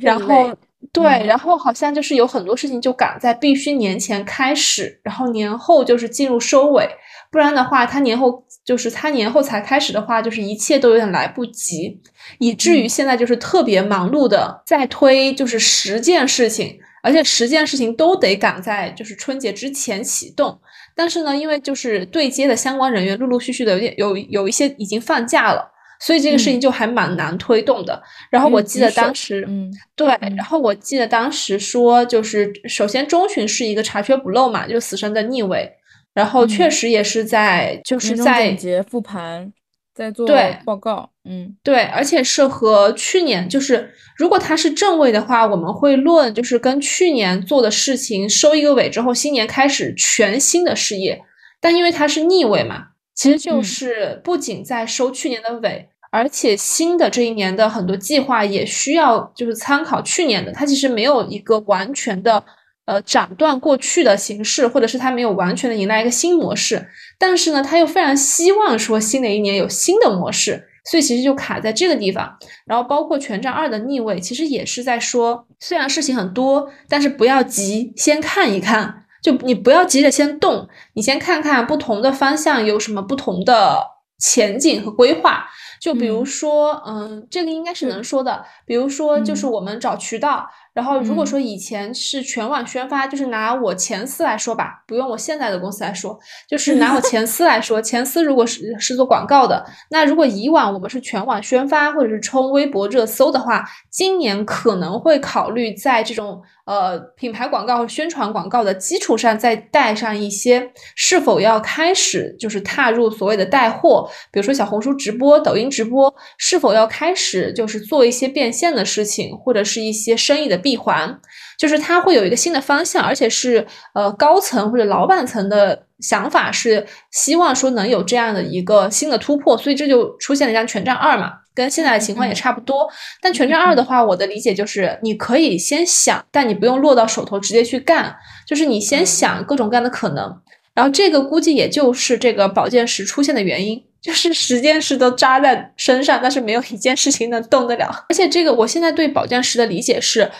[0.00, 0.52] 然后
[0.92, 6.88] 对，然后好像就是有很多事情就赶在必须年前开始，然后年后就是进入收尾，
[7.30, 12.00] 不然的话，他年后就是他年后才开始的话，就是一切都有点来不及，
[12.40, 16.80] 以至于现在就是特别忙碌的在推，就是十件事情。
[17.02, 20.58] 而且十件事情都得赶在就是春节之前启动，
[20.94, 25.68] 但是呢，因为就是对接的相关人员陆陆续续的有点有有一些已经放假了，
[26.00, 28.00] 所以这个事情就还蛮难推动的。
[28.30, 35.68] 然后我记得当时，嗯，对，然后我记得当时说，就是首先中旬是一个查缺补漏嘛，就是死神的逆位，
[36.14, 39.52] 然后确实也是在就是在总结复盘。
[39.94, 40.26] 在做
[40.64, 51.20] 报告，嗯，对，而且是和去年，就是如果它是正位的话，我们会论就是跟去年做的事情收一个尾之后，新年开始全新的事业。
[51.60, 62.42] 但因为它是逆位嘛，其实就是不仅在收去年的尾，而且新的这一年的很多计划也需要就是参考去年的，它其实没有一个完全的。
[62.84, 66.84] 呃，斩断过去的形式，或者是它没有完全的迎来一个新模式，
[67.22, 72.36] 但是呢，他又非常希望说新的一年有新的模式，所以其实就卡在这个地方。
[72.66, 83.78] 然后包括权杖二的逆位，其实也是在说，虽然事情很多，但是不要急，先看一看，就你不要急着先动，你先看看不同的方向有什么不同的
[84.18, 85.46] 前景和规划。
[85.80, 90.48] 就比如说，嗯，这个应该是能说的，比如说就是我们找渠道。
[90.74, 120.61] 然后，如果说以前是全网宣发，就是拿我前司来说吧，不用我现在的公司来说，就是拿我前司来说，前司如果是是做广告的，那如果以往我们是全网宣发或者是冲微博热搜的话，今年可能会考虑在这种呃品牌广告和宣传广告的基础上，再带上一些是否要开始就是踏入所谓的带货，比如说小红书直播、抖音直播，是否要开始就是做一些变现的事情，或者是一些生意的。
[120.62, 121.20] 闭环
[121.58, 132.88] 就是它会有一个新的方向，而且是呃高层或者老板层的想法是希望说能有这样的一个新的突破，所以这就出现了一张权杖二嘛，跟现在的情况也差不多。
[133.20, 140.40] 但权杖二的话，我的理解就是你可以先想，但你不用落到手头直接去干，就是你先想各种各样的可能。
[140.74, 143.84] 然后这个估计也就是这个宝剑十出现的原因。
[144.02, 148.04] 就是十件事都扎在身上，但是没有一件事情能动得了。
[148.08, 150.30] 而且这个，我现在对宝剑十的理解是，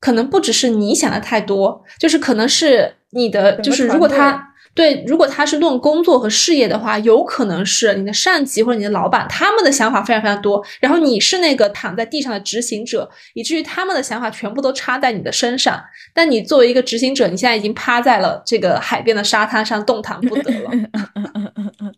[0.00, 4.51] 可能不只是你想的太多，就是可能是你的，就是如果他。
[4.74, 15.78] 对，如果他是论工作和事业的话，有可能是你的上级或者你的老板，他们的想法非常非常多，然后你是那个躺在地上的执行者，以至于他们的想法全部都插在你的身上。
[16.14, 20.70] 但你作为一个执行者，你现在已经趴在了这个海边的沙滩上，动弹不得了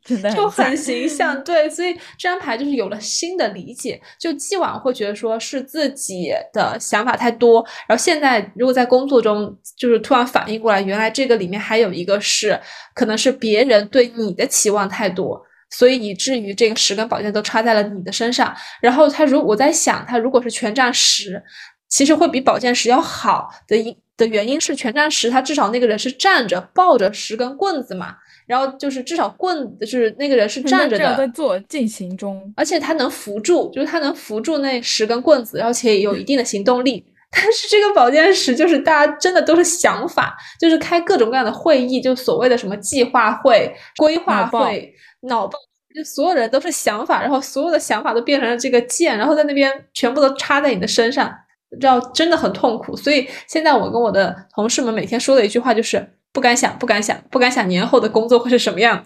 [0.35, 1.43] 就很形象。
[1.45, 4.01] 对，所以这张牌就是有了新的理解。
[4.19, 12.59] 就既往会觉得说是自己的想法太多，然后现在如果在工作中就是突然反应过来，原来这个里面还有一个是。
[12.95, 18.55] 可能是别人对你的期望太多，所以以至于这个十根宝剑都插在了你的身上。
[18.81, 21.43] 然后他如我在想，他如果是权杖十，
[21.89, 28.15] 其实会比宝剑十要好的一的原因是，权杖十他至少那个人是站着抱着十根棍子嘛，
[28.47, 37.05] 然后就是至少棍就是那个人是站着的，在做进行中，而且他能扶住，就是他能扶住那十根棍子，而且有一定的行动力。
[37.35, 45.59] 但是这个保健室就是大家真的都是想法，就是开各种各样的会议，就所谓的什么计划会、规划会、脑爆，
[45.95, 51.33] 就所有人都是想法，然后所有的想法都变成了这个剑，然后在那边全部都插在你的身上，
[51.81, 52.97] 知道真的很痛苦。
[52.97, 56.15] 所以现在我跟我的同事们每天说的一句话就是。
[56.35, 59.03] 不敢想，不敢想，不敢想年后的工作会是什么样，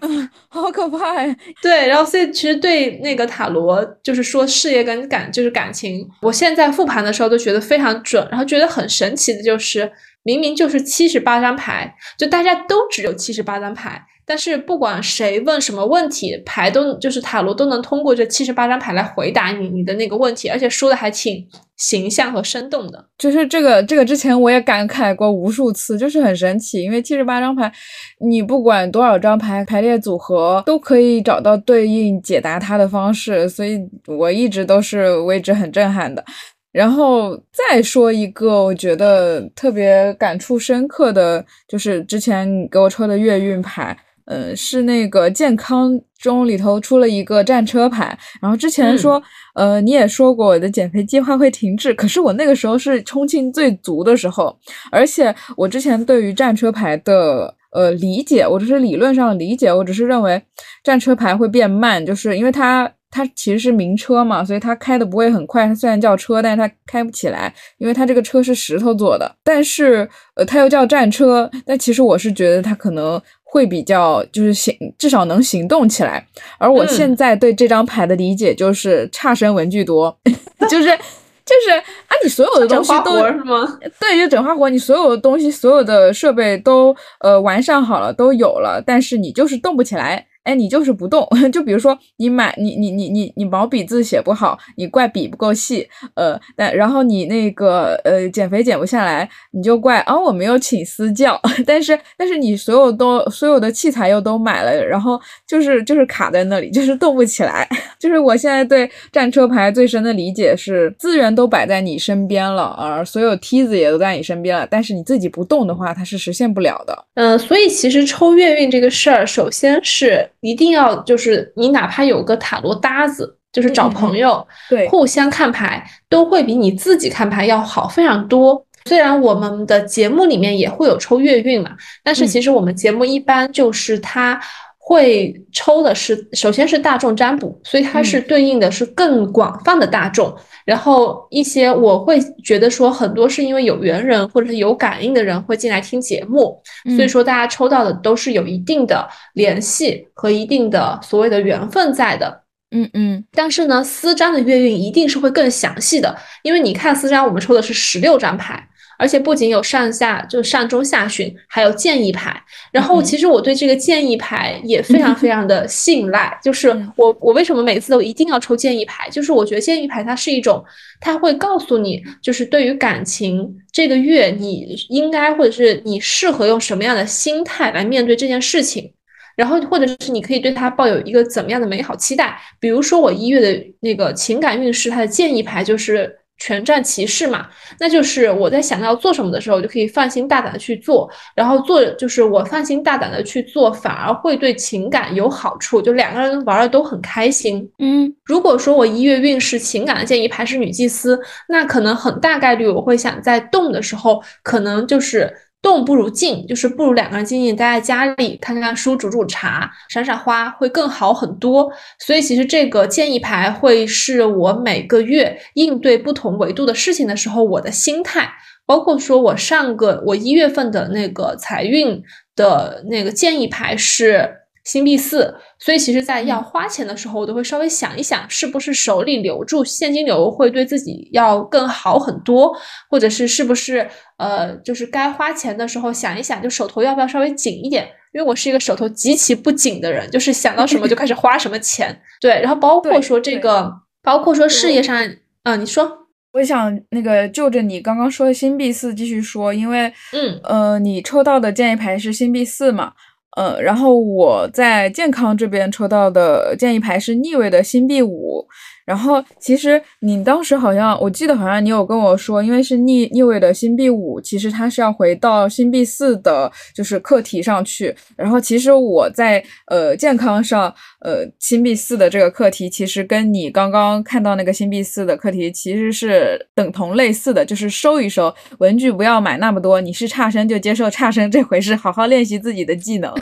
[0.49, 1.37] 好可怕呀！
[1.61, 21.43] 对，然后所以其实对那个塔罗，就是说事业跟感，就是感情，我现在复盘的时候都觉得非常准，然后觉得很神奇的就是，明明就是七十八张牌，就大家都只有七十八张牌，但是不管谁问什么问题，牌都就是塔罗都能通过这七十八张牌来回答你你的那个问题，而且说的还挺
[21.79, 23.03] 形象和生动的。
[23.17, 27.73] 就是这个这个之前我也感慨过无数次，就是很神奇，因为七十八张牌，
[28.21, 36.23] 你不管多少张牌排列组合，都可以找到对应解答它的方式，所以我一直都是为之很震撼的。
[36.71, 43.97] 然后再说一个，我觉得特别感触深刻的就是之前给我抽的月运牌，
[44.29, 48.17] 嗯，是那个健康中里头出了一个战车牌。
[48.41, 49.23] 然后之前说，
[49.55, 54.57] 呃，你也说过我的减肥计划会停滞，可是我那个时候是冲劲最足的时候，
[54.93, 60.43] 而且我之前对于战车牌的呃理解，我只是理论上的理解，我只是认为
[60.85, 62.91] 战车牌会变慢，就是因为它。
[63.11, 65.67] 它其实是名车嘛，所以它开的不会很快。
[65.67, 69.35] 它虽然叫车，但是它开不起来，因为它这个车是石头做的。
[69.43, 71.51] 但是，呃，它又叫战车。
[71.65, 73.19] 但其实我是觉得它可能
[73.51, 76.25] 会比较就是行，至少能行动起来。
[76.59, 80.17] 而我现在对这张牌的理解就是差生文具多，
[80.69, 83.79] 就是就是啊，你所有的东西都是吗？
[83.99, 90.27] 对，就整花活，你所有的东西、所有的设备都呃完善好了，都有了，但是你就是动不起来。
[90.49, 107.69] 哎，你就是不动， 就比如说你买你你你你你毛笔字写不好，你怪笔不够细，呃，但然后你那个呃减肥减不下来，你就怪啊我没有请私教， 但是但是你所有都所有的器材又都买了，然后就是就是卡在那里，就是动不起来。
[108.01, 117.05] 就是我现在对战车牌最深的理解是，资源都摆在你身边了，而所有梯子也都在你身边了，但是你自己不动的话，它是实现不了的。
[117.15, 120.27] 嗯，所以其实抽月运这个事儿，首先是。
[120.41, 128.65] 一定要就是你哪怕有个塔罗搭子，就是找朋友，对，互相看牌都会比你自己看牌要好非常多。
[128.85, 131.71] 虽然我们的节目里面也会有抽月运嘛，
[132.03, 134.41] 但是其实我们节目一般就是它
[134.89, 140.35] 会抽的是，首先是大众占卜，所以它是对应的是更广泛的大众。
[140.65, 146.59] 然后一些我会觉得说很多是因为有缘人或者是有感应的人会进来听节目，
[146.97, 152.45] 所以说大家抽到的都是有一定的联系和一定的所谓的缘分在的。
[152.71, 153.23] 嗯嗯。
[153.33, 158.67] 但是呢，私占的月运一定是会更详细的，因为你看私占，我们抽的是十六张牌。
[158.99, 162.43] 而且不仅有上下，就上中下旬，还有建议牌。
[162.73, 166.37] 然后其实我对这个建议牌也非常非常的 信赖。
[166.43, 169.09] 就是我我为什么每次都一定要抽建议牌？
[169.09, 170.63] 就是我觉得建议牌它是一种，
[171.01, 178.93] 它会告诉你，就是对于感情这个月你应该或者是你适合用什么样的心态来面对这件事情，
[179.37, 182.37] 然后或者是你可以对它抱有一个怎么样的美好期待。
[182.59, 186.18] 比如说我一月的那个情感运势，它的建议牌就是。
[186.39, 187.47] 全站骑士嘛，
[187.79, 197.69] 那就是我在想要做什么的时候，我就可以放心大胆的去做，然后做就是我放心大胆的去做，反而会对情感有好处，就两个人玩的都很开心。
[197.79, 205.33] 嗯，如果说我一月运势情感的建议牌是女祭司，那可能很大概率我会想在动的时候，可能就是。
[205.61, 211.71] 动不如静，就是不如两个人静静待在家里看看书、煮煮茶、赏赏花，会更好很多。
[211.99, 218.31] 所以其实这个建议牌会是我每个月应对不同维度的事情的时候我的心态，
[218.65, 222.03] 包括说我上个我一月份的那个财运
[222.37, 224.38] 的那个建议牌是。
[224.69, 232.55] 新币四，所以其实，在要花钱的时候，我都会稍微想一想，是不是手里留住现金流会对自己要更好很多，
[232.91, 233.89] 或者是是不是
[234.19, 237.89] 呃，就是该花钱的时候想一想，就手头要不要稍微紧一点？
[238.13, 241.99] 因为我是一个手头极其不紧的人，就是想到什么就开始花什么钱。
[242.21, 244.97] 对，然后包括说这个，包括说事业上，
[245.45, 245.91] 嗯，你说，
[246.33, 252.93] 我想那个就着你刚刚说的新币四继续说，因为嗯呃，你抽到的建议牌是新币四嘛？
[253.37, 258.47] 嗯，然后我在健康这边抽到的建议牌是逆位的星币五。
[258.89, 267.95] 然后其实你当时好像，我记得好像你有跟我说，因为是逆逆位的星币五，其实它是要回到星币四的，就是课题上去。
[268.17, 279.83] 然后其实我在呃健康上，呃星币四的这个课题，其实跟你刚刚看到那个星币四的课题其实是等同类似的，就是收一收文具，不要买那么多。
[279.83, 283.15] 你是差生就接受差生这回事，好好练习自己的技能。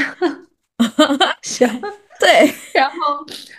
[1.42, 1.68] 行，
[2.22, 2.94] 对，然后。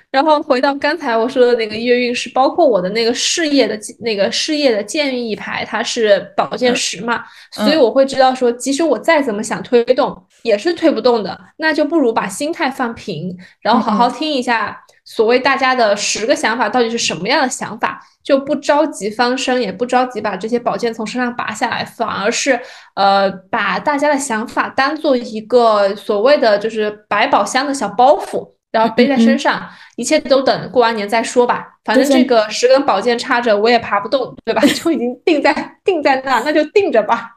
[0.10, 22.58] 然后回到刚才我说的那个月运势，包括我的那个事业的那个事业的建议牌，它是宝剑十嘛，所以我会知道说，即使我再怎么想推动，也是推不动的，那就不如把心态放平，然后好好听一下所谓大家的十个想法到底是什么样的想法，就不着急翻身，也不着急把这些宝剑从身上拔下来，反而是
[22.96, 28.57] 呃把大家的想法当做一个所谓的就是百宝箱的小包袱。
[28.78, 31.68] 然后背在身上，一切都等过完年再说吧。
[31.84, 34.62] 反正这个十根宝剑插着，我也爬不动，对吧？
[34.76, 35.54] 就已经定在
[35.84, 37.32] 定在那，那就定着吧。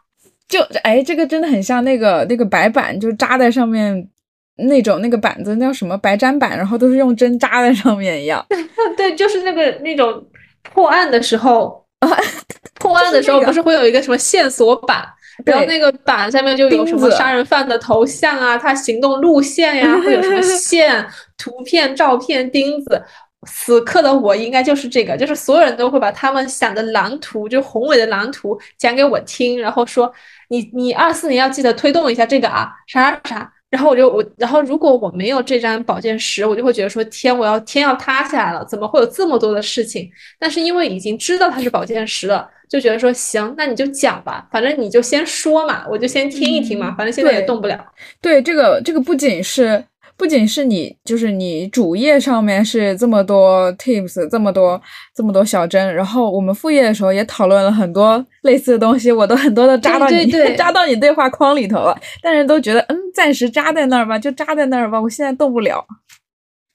[0.49, 4.09] 就哎，这个真的很像那个那个白板，就扎在上面
[4.57, 8.45] 那种那个板子，那叫什么白毡板，然后都是用针扎在上面一样。
[8.99, 10.23] 对，就是那个那种
[10.63, 11.87] 破案的时候，
[12.81, 15.07] 破案的时候不是会有一个什么线索板，
[15.45, 23.03] 然后那个板下面就有什么杀人犯的头像啊，他行动路线呀，会有什么 线、图片、照片、钉子。
[23.47, 30.13] 此刻的我应该就是这个，就是所有人都会把他们想的蓝图，就宏伟的蓝图讲给我听，然后说
[30.49, 33.53] 你你二四年要记得推动一下这个啊，啥啥啥。
[33.71, 40.11] 然后我就我，然后如果我没有这张宝剑十，我就会觉得说天，我要天要塌下来了，怎么会有这么多的事情？
[40.41, 47.85] 但是因为已经知道它是宝剑十了，就觉得说行，那你就讲吧，反正你就先说嘛，我就先听一听嘛，反正现在也动不了。
[48.23, 49.85] 对，这个这个不仅是。
[50.17, 54.79] 不仅是你，就是你主页上面是这么多 tips，这么多
[55.15, 65.83] 这么多小针，然后我们副业的时候也讨论了很多类似的东西，我都很多的扎到你 扎到你对话框里头了，但是都觉得嗯，暂时扎在那儿吧，就扎在那儿吧，我现在动不了。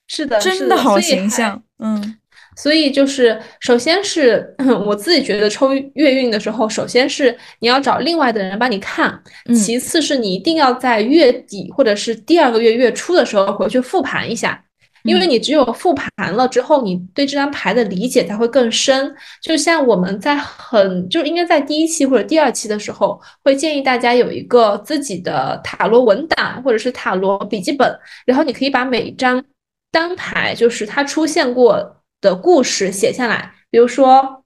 [0.08, 2.16] 是的，真的好形象，嗯。
[2.56, 4.54] 所以就是，首先是
[4.86, 9.22] 我自己觉得抽月运的时候，首先是你要找另外的人帮你看，
[9.54, 14.64] 其次是你一定要在月底或者是第二个月月初的时候回去复盘一下，
[15.02, 19.14] 因为你只有复盘了之后，你对这张牌的理解才会更深。
[19.42, 27.94] 就像我们在很就应该在第一期或者第二期的时候，会建议大家有一个自己的塔罗文档或者是塔罗笔记本，
[28.24, 29.44] 然后你可以把每一张
[29.92, 31.92] 单牌，就是它出现过。
[32.20, 34.44] 的故事写下来，比如说，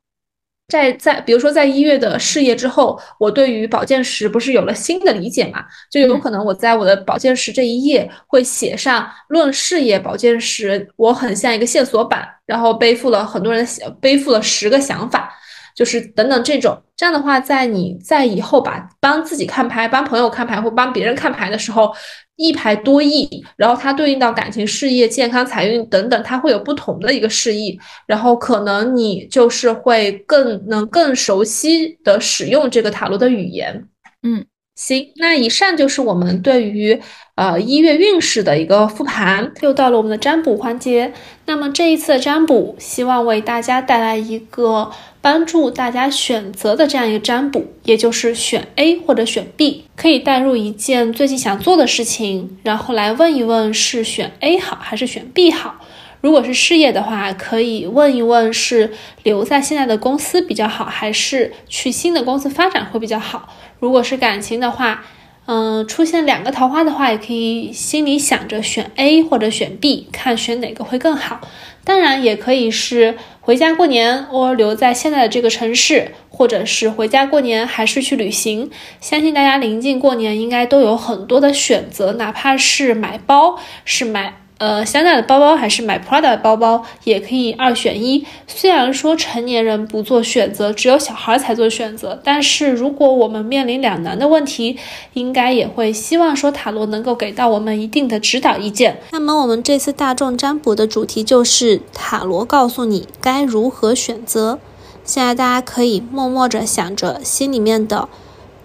[0.69, 5.65] 在在比如说在一月的事业之后，我对于宝剑十不是有了新的理解嘛？
[5.91, 13.67] 就有可能我在我的宝剑十这一页会写上论事业宝剑十，我很像一个线索板，然后背负了很多人
[14.01, 15.33] 背负了十个想法。
[15.81, 21.91] 就是等等这种，这样的话，在你在以后把帮自己看牌、帮朋友看牌或帮别人看牌的时候，
[22.37, 33.87] 一牌多义，然后它对应到感情、事业、健康、财运等等，它会有不同的一个示意，然后可能你就是会更能更熟悉的使用这个塔罗的语言。
[34.23, 37.01] 嗯，行，那以上就是我们对于
[37.37, 41.11] 呃一月运势的一个复盘，又到了我们的占卜环节。
[41.47, 44.91] 那么这一次的占卜，希望为大家带来一个。
[45.21, 55.77] 帮助大家选择的这样一个占卜，也就是选 A 或者选 B，可以带入一件最近想做的事情，然后来问一问是选 A 好还是选 B 好。
[56.23, 58.93] 如果是事业的话，可以问一问是
[59.23, 63.49] 留在现在的公司比较好，还是去新的公司发展会比较好。
[63.79, 65.05] 如果是感情的话，
[65.53, 71.41] 嗯，出现两个桃花的话，也可以心里想着选 A 或者选 B，看选哪个会更好。
[71.83, 73.17] 当然，也可以是。
[73.41, 78.71] 回家过年，或留在现在的这个城市，或者是回家过年，还是去旅行？
[79.01, 84.35] 相信大家临近过年，应该都有很多的选择，哪怕是买包，是买。
[84.61, 88.27] 呃，香奈儿的包包还是买 Prada 的包包，也可以二选一。
[88.47, 94.77] 虽然说成年人不做选择，只有小孩才做选择，但是如果我们面临两难的问题，
[95.15, 99.01] 应该也会希望说塔罗能够给到我们一定的指导意见。
[99.13, 104.59] 那么我们这次大众占卜的主题就是塔罗告诉你该如何选择。
[105.07, 108.11] 现在大家可以默默着想着心里面的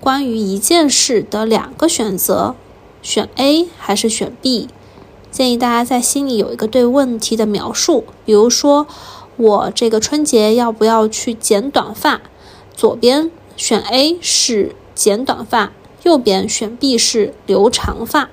[0.02, 2.54] 关于一件事的两个选择，
[3.02, 4.68] 选 A 还是选 B？
[5.36, 8.88] 建议大家在心里有一个对问题的描述，比如说，
[9.36, 12.22] 我这个春节要不要去剪短发？
[12.74, 15.74] 左边选 A 是剪短发，
[16.04, 18.30] 右边选 B 是留长发，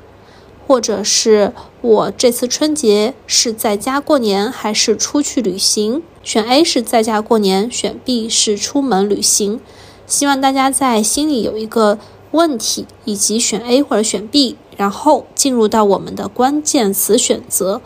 [0.65, 6.05] 或者是我这次春节是在家过年还是出去旅行？
[6.23, 9.59] 选 A 是在家过年，选 B 是出门旅行。
[10.07, 11.99] 希望大家在心里有一个
[12.31, 14.57] 问题，以及选 A 或者选 B。
[14.77, 17.81] 然后进入到我们的关键词选择，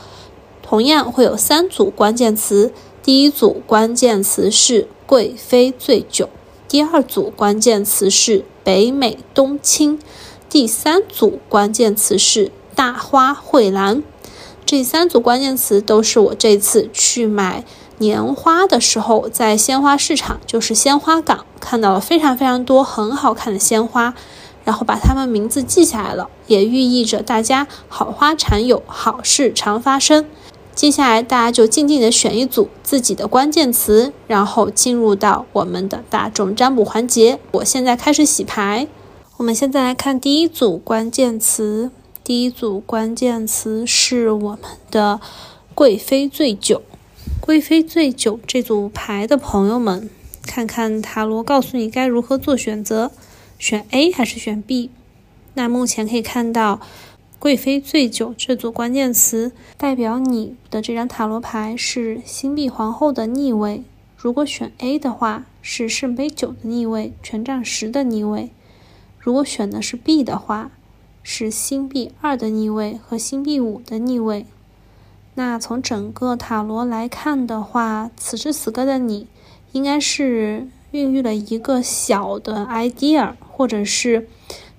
[0.62, 2.72] 同样会有三组关键词。
[3.02, 6.28] 第一组关键词是贵妃醉酒，
[6.66, 10.00] 第二组关键词是北美冬青，
[10.48, 14.02] 第三组关键词是大花蕙兰。
[14.64, 17.64] 这三组关键词都是我这次去买
[17.98, 24.14] 年花的时候，在鲜花市场，就是鲜花港，看到了非常非常多很好看的鲜花。
[24.66, 30.26] 然后把他们名字记下来了，也寓意着大家好花常有，好事常发生。
[30.74, 37.38] 接下来大家就静静的选一组自己的关键词，然后进入到我们的大众占卜环节。
[37.52, 38.88] 我现在开始洗牌。
[39.36, 41.92] 我们现在来看第一组关键词：
[42.24, 45.20] 第一组关键词是我们的
[45.76, 46.82] 贵妃醉酒。
[47.40, 50.10] 贵妃醉酒这组牌的朋友们，
[50.44, 53.12] 看看塔罗告诉你该如何做选择，
[53.58, 54.90] 选 A 还是选 B？
[55.54, 56.80] 那目前可以看到，
[57.38, 63.82] 贵妃醉酒这组关键词代表你的这张塔罗牌是星币皇后的逆位。
[64.16, 68.50] 如果选 A 的话，是圣杯九的逆位，权杖十的逆位；
[69.18, 70.70] 如果选的是 B 的话，
[71.22, 74.46] 是星币二的逆位和星币五的逆位。
[75.34, 79.26] 那从整个塔罗来看的话，此时此刻的你，
[79.72, 84.28] 应该是孕育了一个小的 idea，或者是。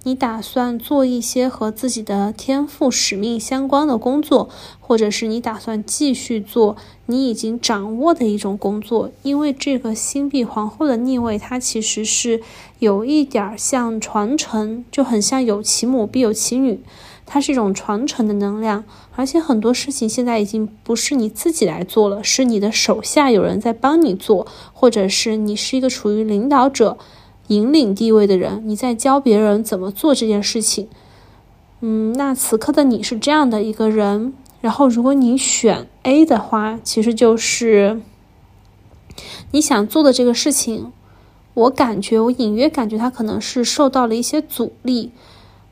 [0.03, 4.47] 你打算做一些和自己的天赋使命相关的工作，
[4.79, 6.77] 或者是你打算继续做
[7.07, 9.11] 你已经掌握的一种工作？
[9.23, 12.41] 因为这个星币皇后的逆位，它其实是
[12.79, 16.79] 有一点像传承，就很像有其母必有其女，
[17.25, 18.85] 它是一种传承的能量。
[19.17, 26.97] 而且很多事情现在已经不是你自己来做了，是你的手下有人在帮你做，或者是你是一个处于领导者。
[27.47, 30.89] 引领地位的人，你在教别人怎么做这件事情。
[31.79, 34.33] 嗯，那此刻的你是这样的一个人。
[34.59, 38.01] 然后，如果你选 A 的话，其实就是
[39.51, 40.91] 你想做的这个事情。
[41.53, 45.11] 我感觉，我隐约感觉他可能是受到了一些阻力，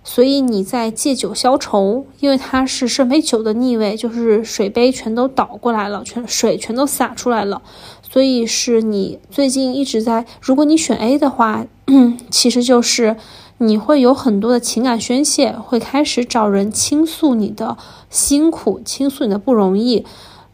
[0.05, 2.05] 所以你在借酒消愁。
[2.21, 7.61] 因为它是圣杯酒的逆位，就是水杯全都倒过来了，全水全都洒出来了。
[8.09, 11.65] 所以是你最近一直在，如果你选 A 的话，
[12.31, 13.17] 其实就是
[13.57, 17.77] 你会有很多的情感宣泄，会开始找人倾诉你的
[18.09, 20.05] 辛苦，倾诉你的不容易，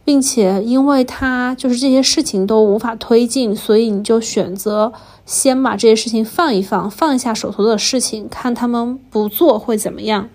[0.03, 4.91] 并且因为他就是这些事情都无法推进，所以你就选择
[5.25, 10.29] 先把这些事情放一放，放下手头的事情，看他们不做会怎么样。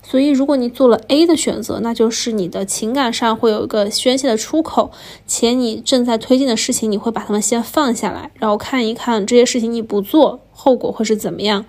[0.00, 4.92] 所以，如果你做了 A 的选择，那就是你的情感上会有一个宣泄的出口，
[5.26, 11.64] 且你正在推进的事情，你会把它们先放下来，然后看一看这些事情你不做，后果会是怎么样。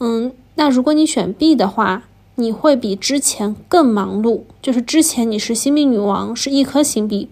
[0.00, 2.04] 嗯，那如果你选 B 的话，
[2.40, 7.28] 你会比之前更忙碌，就是之前你是星币女王，是一颗星币，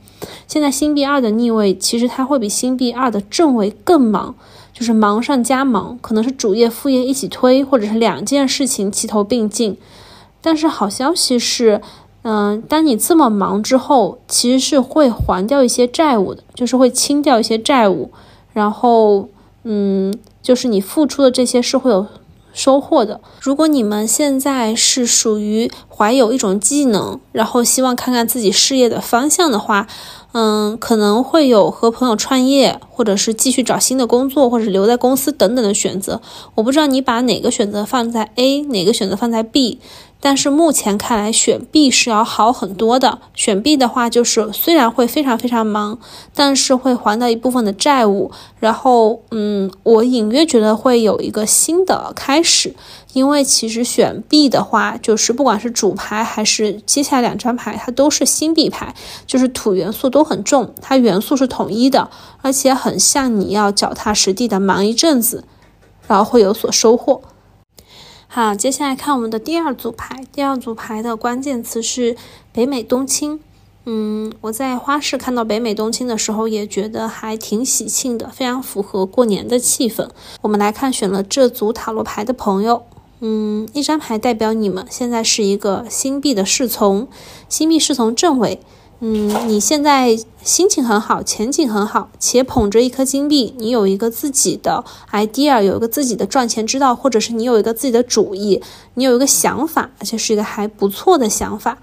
[0.49, 4.35] 现在星币二的逆位，其实它会比星币二的正位更忙，
[4.73, 9.77] 就是忙上加忙，可能是主业副业一起推，或者是两件事情齐头并进。
[10.41, 11.81] 但是好消息是，
[12.23, 18.11] 嗯，当你这么忙之后，其实是会还掉一些债务的，就是会清掉一些债务，
[18.53, 19.29] 然后，
[19.63, 22.05] 嗯，就是你付出的这些是会有
[22.57, 23.21] 收获的。
[23.41, 29.87] 如果你们现在是属于怀有一种技能，然后希望看看自己事业的方向的话。
[30.39, 36.21] 嗯，可能会有和朋友创业，或者是继续找新的工作，或者留在公司等等的选择。
[36.55, 39.81] 我不知道你把哪个选择放在 A，哪个选择放在 B。
[40.19, 43.21] 但是目前看来，选 B 是要好很多的。
[43.35, 45.99] 选 B 的话，就是虽然会非常非常忙，
[46.35, 48.33] 但是会还掉一部分的债务。
[48.59, 52.75] 然后，嗯，我隐约觉得会有一个新的开始。
[53.13, 58.95] 因为其实选 B 的话，就是不管是主牌还是接下来两张牌，它都是星币牌，
[59.27, 62.11] 就是土元素都很重，它元素是统一的，
[62.43, 65.45] 而且很像你要脚踏实地的忙一阵子，
[66.07, 67.23] 然后会有所收获。
[68.37, 72.15] 好，接下来看我们的第二组牌，第二组牌的关键词是
[72.53, 73.41] 北美冬青。
[73.87, 80.11] 嗯，我在花市看到北美冬青的时候，也觉得还挺喜庆的，非常符合过年的气氛。
[80.43, 82.83] 我们来看选了这组塔罗牌的朋友。
[83.21, 87.09] 嗯，一张牌代表你们现在是一个星币的侍从，
[87.49, 88.61] 星币侍从正位。
[89.01, 94.83] 嗯，你现在心情很好，前景很好，且捧着一颗金币，你有一个自己的
[95.13, 98.63] idea，有一个自己的赚钱之道，或者是你有一个自己的主意，
[98.95, 101.77] 你有一个想法，而且是一个还不错的想法。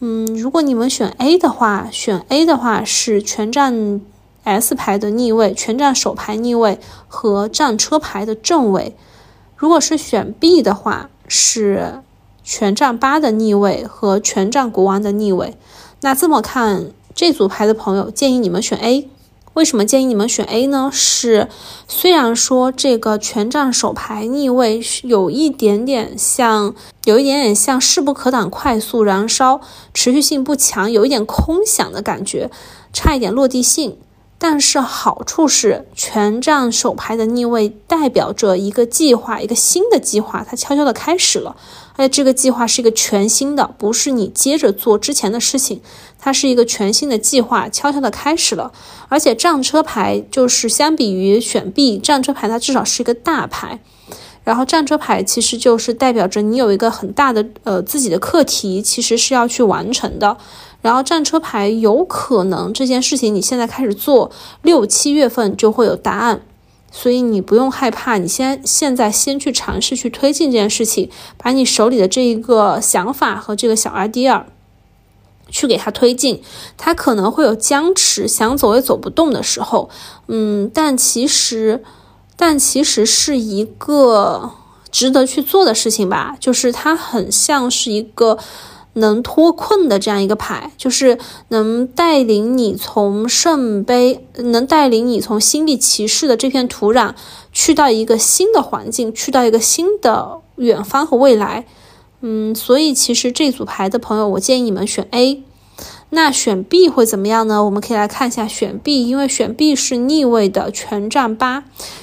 [0.00, 4.00] 嗯，如果你们选 A 的话，选 A 的话是权杖
[4.42, 8.96] S 牌的逆位，权杖手牌逆位和战车牌的正位。
[9.54, 12.02] 如果是选 B 的话，是
[12.42, 15.56] 权杖八的逆位和权杖国王的逆位。
[16.02, 19.08] 那这么看，这组牌的朋友建议你们选 A。
[19.52, 20.90] 为什么建议你们选 A 呢？
[20.92, 21.48] 是
[21.88, 26.74] 虽然说这个权杖手牌逆位有一点点像，
[27.04, 29.60] 有一点点像势不可挡、快速燃烧、
[29.92, 32.50] 持续性不强，有一点空想的感觉，
[32.92, 33.98] 差一点落地性。
[34.38, 41.56] 但是好处是，权杖手牌的逆位代表着一个计划，一个新的计划，它悄悄的开始了。
[42.00, 45.82] 而且这个计划是一个全新的，不是你接着做之前的事情，
[46.18, 48.72] 它是一个全新的计划，悄悄的开始了。
[49.10, 53.80] 而且战车牌就是相比于选 B，战车牌它至少是一个大牌。
[54.44, 60.38] 然后战车牌其实就是代表着你有一个很大的呃自己的课题，其实是要去完成的。
[60.80, 64.30] 然后战车牌有可能这件事情你现在开始做，
[64.62, 66.40] 六七月份就会有答案，
[66.90, 74.44] 所以你不用害怕，你先现在先去尝试去推进这件事情，把你手里的这一个想法和这个小 idea
[75.48, 76.42] 去给它推进，
[76.76, 79.88] 它可能会有僵持，想走也走不动的时候，
[80.26, 81.82] 嗯，但其实，
[82.36, 84.50] 但其实是一个
[84.90, 88.38] 值得去做的事情吧，就是它很像是一个。
[88.94, 91.18] 能脱困的这样一个牌，就是
[91.48, 97.14] 能带领你从圣杯，能带领你从星币骑士的这片土壤，
[97.52, 101.66] 去到一个新的环境，去到一个新的远方和未来。
[102.22, 105.42] 嗯，所以其实这组牌的朋友，我建议你们选 A。
[106.12, 107.64] 那选 B 会怎么样呢？
[107.64, 111.62] 我们可以来看一下选 B，因为选 B 是逆位的权杖八。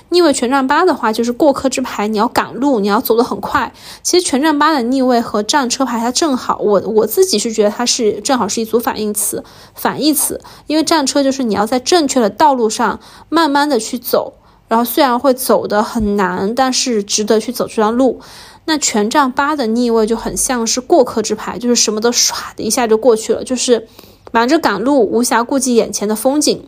[0.10, 3.74] 逆位权杖八的话，就是过客之牌，你要赶路，你要走得很快。
[4.01, 9.43] 其实权杖八的逆位和战车牌它正好，我我自己是觉得它是正好是一组反义词，
[9.76, 10.39] 反义词。
[10.68, 14.36] 因为战车就是你要在正确的道路上慢慢的去走，
[14.70, 18.22] 然后虽然会走得很难，但是值得去走这段路。
[18.68, 23.88] 那权杖八的逆位就很像是过客之牌，就是什么都唰的一下就过去了，就是
[24.34, 26.65] 忙着赶路，无暇顾及眼前的风景，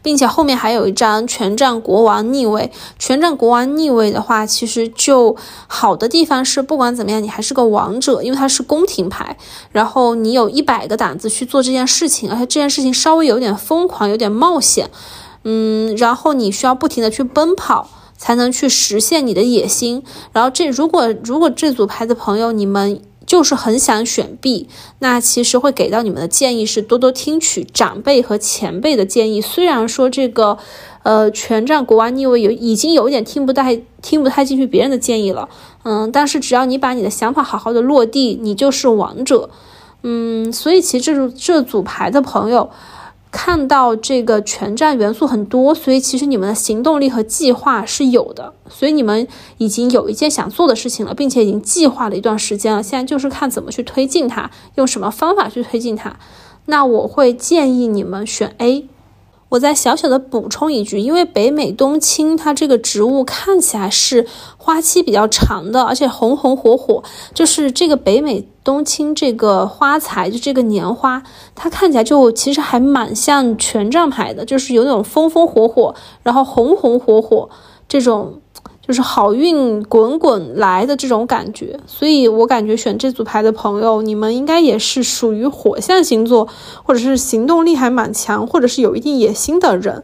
[0.00, 2.72] 并且后面还有一张权杖国王逆位。
[2.98, 5.36] 权杖国王逆位的话，其实就
[5.66, 9.36] 好的地方是，不管怎么样，你还是个王者，因为它是宫廷牌，
[9.70, 14.90] 然后你有一百个胆子去做这件事情，而且这件事情稍微有点疯狂，有点冒险，
[15.44, 17.90] 嗯，然后你需要不停的去奔跑。
[18.18, 20.02] 才能去实现你的野心。
[20.32, 29.40] 然后这如果如果这组牌的朋友你们就是很想选 B，那其实会给到你们的建议是多多听取长辈和前辈的建议。
[29.40, 30.56] 虽然说这个，
[31.02, 35.48] 呃，权杖国王逆位有已经有点听不太听不太进去别人的建议了，
[35.84, 39.50] 嗯，但是只要你把你的想法好好的落地，你就是王者。
[40.02, 42.70] 嗯，所以其实这组这组牌的朋友。
[43.30, 52.82] 看到这个全站元素很多，所以其实你们的行动力和计划是有的，所以你们已经有一件想做的事情了，并且已经计划了一段时间了。
[52.82, 56.16] 现在就是看怎么去推进它，用什么方法去推进它。
[56.66, 58.88] 那我会建议你们选 A。
[59.50, 64.26] 我再小小的补充一句，因为北美冬青它这个植物看起来是
[64.56, 71.22] 花期比较长的，而且红红火火，就是这个北美冬青这个花材，就这个年花，
[71.54, 77.48] 它看起来就其实还蛮像权杖牌的，就是有那种风风火火，然后红红火火
[77.88, 78.40] 这种。
[78.88, 86.48] 就是好运滚滚来的这种感觉，所以我感觉选这组牌的朋友，你们应该也是属于火象星座，
[86.82, 90.02] 或者是行动力还蛮强，或者是有一定野心的人。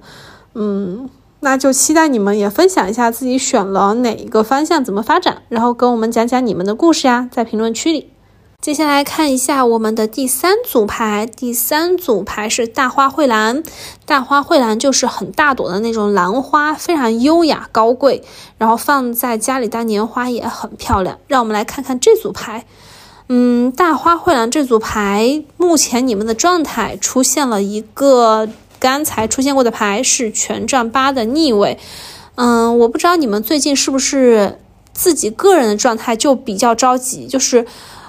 [0.55, 1.09] 嗯，
[1.41, 8.14] 那就期待你们也分享一下自己选了哪一个方向，怎么发展，然后跟我们讲讲你们的故事呀，在评论区里。
[8.65, 13.63] 接下来看一下我们的第三组牌，第三组牌是大花蕙兰。
[14.07, 18.25] 大花蕙兰就是很大朵的那种兰花，非常优雅高贵，
[18.57, 21.19] 然后放在家里当年花也很漂亮。
[21.29, 22.65] 让我们来看看这组牌，
[23.29, 28.49] 嗯，大花蕙兰这组牌，目前你们的状态出现了一个
[28.79, 31.79] 刚才出现过的牌，是权杖八的逆位。
[32.37, 34.59] 嗯，我不知道你们最近是不是
[34.95, 37.67] 自己个人的状态就比较着急，就是。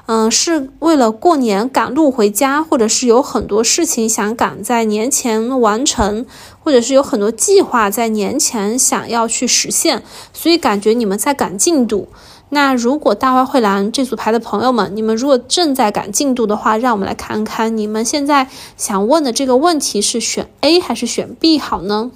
[0.07, 6.25] 嗯，是为了过年赶路回家，或者是有很多事情想赶在年前完成，
[6.63, 12.07] 或者是有很多计划在年前想要去实现，所以感觉你们在赶进度。
[12.49, 18.47] 那如果大花蕙兰这组牌的朋友们，你们如果正在赶进度的话，让我们来看看你们现在
[18.77, 22.11] 想问的这个问题是选 A 还是选 B 好呢？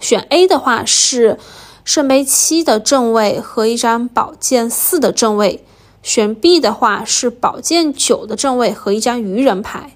[0.00, 1.38] 选 A 的话是
[1.84, 5.62] 圣杯七的正位和一张宝剑四的正位。
[6.02, 9.94] 选 B 的话是宝剑九的正位和一张愚人牌。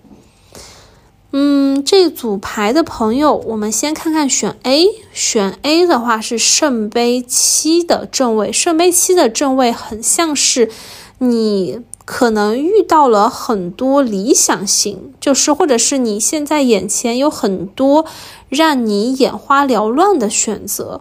[1.35, 4.87] 嗯，这组牌的朋友，我们先看看选 A。
[5.15, 10.71] 选 A 的话是圣杯七的正位，圣杯七的正位很像是
[11.19, 18.05] 你可能遇到了很多理想型，就是或者是你现在眼前有很多
[18.51, 21.01] 让你眼花缭乱的选择。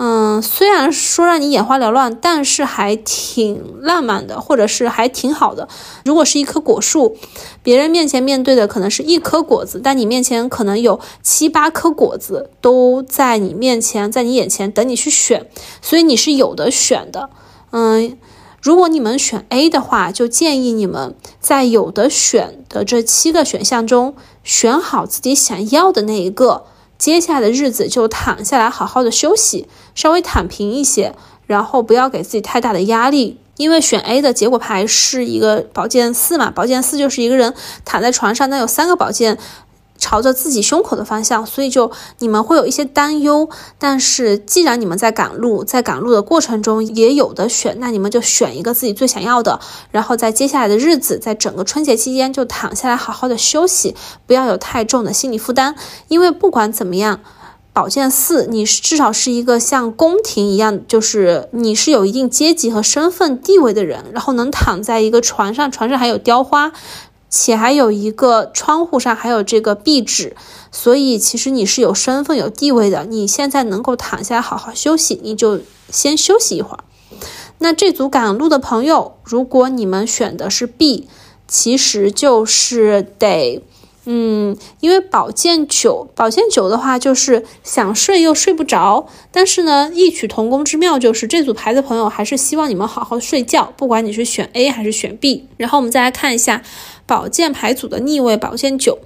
[0.00, 5.68] 嗯，虽然说让你眼花缭乱，但是还挺浪漫的，或者是还挺好的。
[6.04, 7.16] 如果是一棵果树，
[7.64, 15.50] 别人面前面对的可能是一颗果子，但你面前可能有七八颗果子都在你面前，在你眼前等你去选，
[15.82, 17.30] 所以你是有的选的。
[17.72, 18.16] 嗯，
[18.62, 26.66] 如果你们选 A 的话，就建议你们在有的选的这七个选项中选好自己想要的那一个。
[26.98, 31.14] 接下来的日子就躺下来，好好的休息，稍微躺平一些，
[31.46, 33.38] 然后不要给自己太大的压力。
[33.56, 39.36] 因为选 A 的结果牌是一个宝剑四嘛，宝剑四就是一个人躺在床上，那有三个宝剑。
[39.98, 41.90] 朝着自己胸口的方向，所以就
[42.20, 43.50] 你们会有一些担忧。
[43.78, 49.60] 但是既然你们在赶路，在赶路的过程中也有的选，那你们就选一个自己最想要的。
[49.90, 53.94] 然后在接下来的日子，在整个春节期间就躺下来好好的休息，
[54.26, 55.74] 不要有太重的心理负担。
[56.06, 57.20] 因为不管怎么样，
[57.72, 66.72] 宝剑四你至少是一个像宫廷一样，就是你是有一定阶级和身份地位的人，然后能躺在一个床上，床上还有雕花。
[67.30, 70.34] 且还有一个窗户上还有这个壁纸，
[70.72, 73.04] 所以其实你是有身份有地位的。
[73.04, 75.60] 你现在能够躺下来好好休息，你就
[75.90, 76.84] 先休息一会儿。
[77.58, 81.08] 那这组赶路的朋友，如果你们选的是 B，
[81.46, 83.62] 其实就是得，
[84.04, 89.06] 嗯，因为宝剑九，宝剑九的话就是想睡又睡不着。
[89.32, 95.48] 但是呢，异曲同工之妙就是这组牌的朋友还是希望你们好好睡觉，不管你是选 A 还是选 B。
[95.56, 96.62] 然后我们再来看一下。
[97.08, 98.98] 宝剑牌组的逆位宝剑九，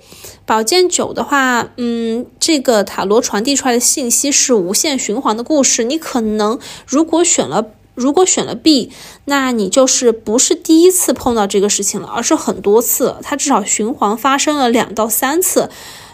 [0.44, 5.84] 宝剑九的话，嗯，这个塔罗传递出来的信息是无限循环的故事。
[5.84, 8.90] 你可能如果选了，如果选了 B，
[9.26, 15.70] 那你就是不是第一次碰到这个事情了，而是很多次，它至少循环发生了两到三次。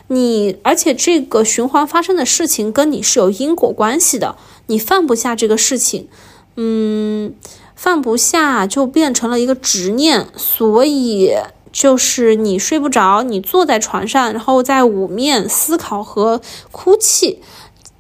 [0.09, 4.36] 你而且这个循环发生的事情跟你是有因果关系的，
[4.66, 6.09] 你放不下这个事情，
[6.57, 7.32] 嗯，
[7.74, 11.30] 放不下就变成了一个执念，所以。
[11.79, 16.41] 就是你睡不着，你坐在床上，然后在五面思考和
[16.72, 17.41] 哭泣。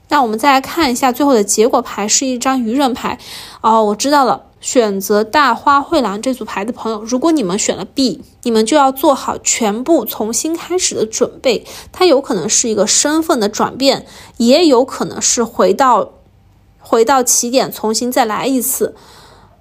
[0.08, 3.20] 那我们再来看一下最后的结果牌，是一张愚人牌。
[3.60, 11.64] 哦，我知道了，选择大花蕙兰这组牌的朋友，如果你们选了 B，你们就要做好全部重新开始的准备。
[11.92, 14.04] 它有可能是一个身份的转变，
[14.38, 16.14] 也有可能是回到
[16.80, 18.96] 回到起点，重新再来一次。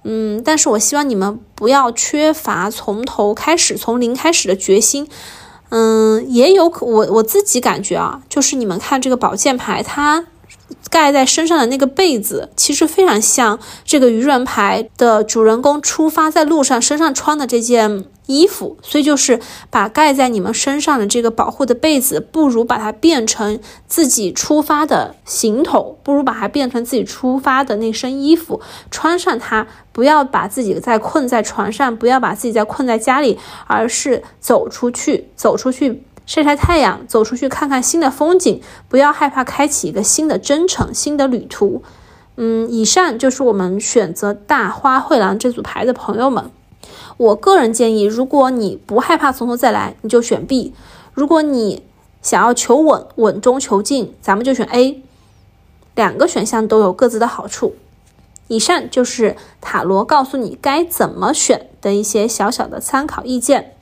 [0.03, 5.07] 嗯，但是我希望你们不要缺乏从头开始、从零开始的决心。
[5.69, 10.25] 嗯，也有可我我自己感觉啊，就是你们看这个宝剑牌，它。
[10.89, 19.39] 盖在身上的那个被子，其实非常像这个愚人牌的主人公出发在路上身上穿的这件衣服，所以就是
[19.71, 28.61] 把盖在你们身上的这个保护的被子，不如把它变成自己出发的行头，不如把它变成自己出发的那身衣服，
[28.91, 36.03] 穿上它，不要把自己再困在床上，不要把自己再困在家里，而是走出去，走出去。
[36.25, 41.81] 晒晒太阳，走出去看看新的风景，不要害怕开启一个新的征程、新的旅途。
[42.35, 46.51] 嗯，以上就是我们选择大花蕙兰这组牌的朋友们。
[47.17, 50.71] 我个人建议，如果你不害怕从头再来，你就选 B；
[51.13, 51.83] 如果你
[52.21, 55.01] 想要求稳、稳中求进，咱们就选 A。
[55.95, 57.75] 两个选项都有各自的好处。
[58.47, 63.73] 以上就是塔罗告诉你该怎么选的一些小小的参考意见。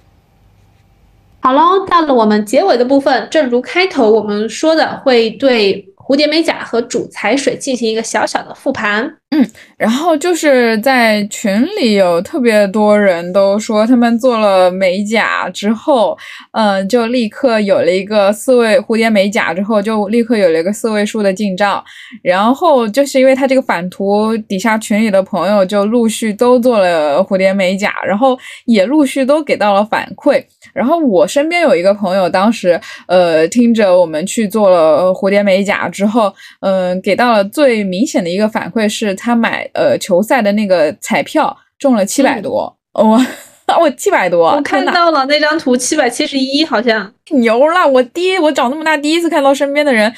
[1.41, 9.11] 好喽，到了我们结尾的部分，正如开头我们说的，会对蝴蝶美甲和主材水进行一个小小的复盘。
[9.31, 9.45] 嗯，
[9.75, 16.15] 然后就是在群里有特别多人都说，他们做了美甲之后，
[16.51, 21.83] 嗯，就立刻有了一个四位蝴蝶美甲之后，就立刻有了一个四位数的进账。
[22.21, 30.41] 然后就是因为他这个反图底下群里的朋友就陆续都做了蝴蝶美甲，然后也陆续都给到了反馈。
[30.71, 39.15] 然后我身边有一个朋友，当时呃听着我们去做了蝴蝶美甲之后，嗯，给到了最明显的一个反馈是。
[39.15, 43.19] 他买呃球赛的那个彩票中了七百多，我
[43.79, 47.87] 我七百多，我看到了那张图，七百七十一好像牛了。
[47.87, 50.13] 我第一，我长这么大第一次看到身边的人，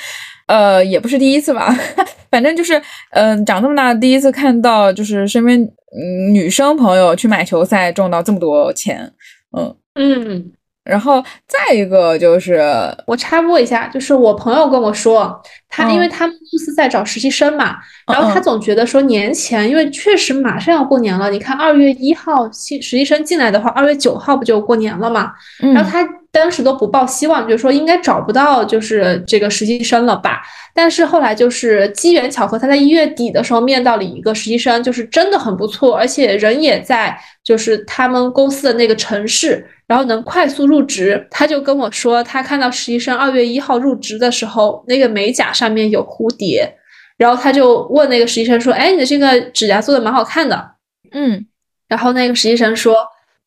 [0.47, 1.73] 呃，也不是第一次吧，
[2.32, 9.13] 反正就是嗯，长这么大第一次看到就是身边嗯女生朋友去买球赛中到这么多钱，
[9.55, 10.51] 嗯嗯。
[10.88, 12.61] 然后再一个就是
[13.05, 17.75] 我插播一下，就是我朋友跟我说，他因为他们公司在找实习生嘛，
[18.11, 25.31] 然后他总觉得说年前，因为确实马上要过年了，你看二月一号新实习生进来的话，二月九号不就过年了嘛，
[25.73, 30.41] 然后他当时都不抱希望，就说应该找不到就是这个实习生了吧。
[30.73, 41.27] 但是后来就是机缘巧合，他在一月底的时候面到了一个实习生，就是真的很不错，而且人也在就是他们公司的那个城市，然后能快速入职。
[41.31, 46.71] 他就跟我说，他看到实习生二月一号入职的时候，那个美甲上面有蝴蝶，
[47.17, 50.71] 然后他就问那个实习生说：“哎，你的这个指甲做的蛮好看的。”
[51.13, 51.45] 嗯，
[51.88, 52.95] 然后那个实习生说，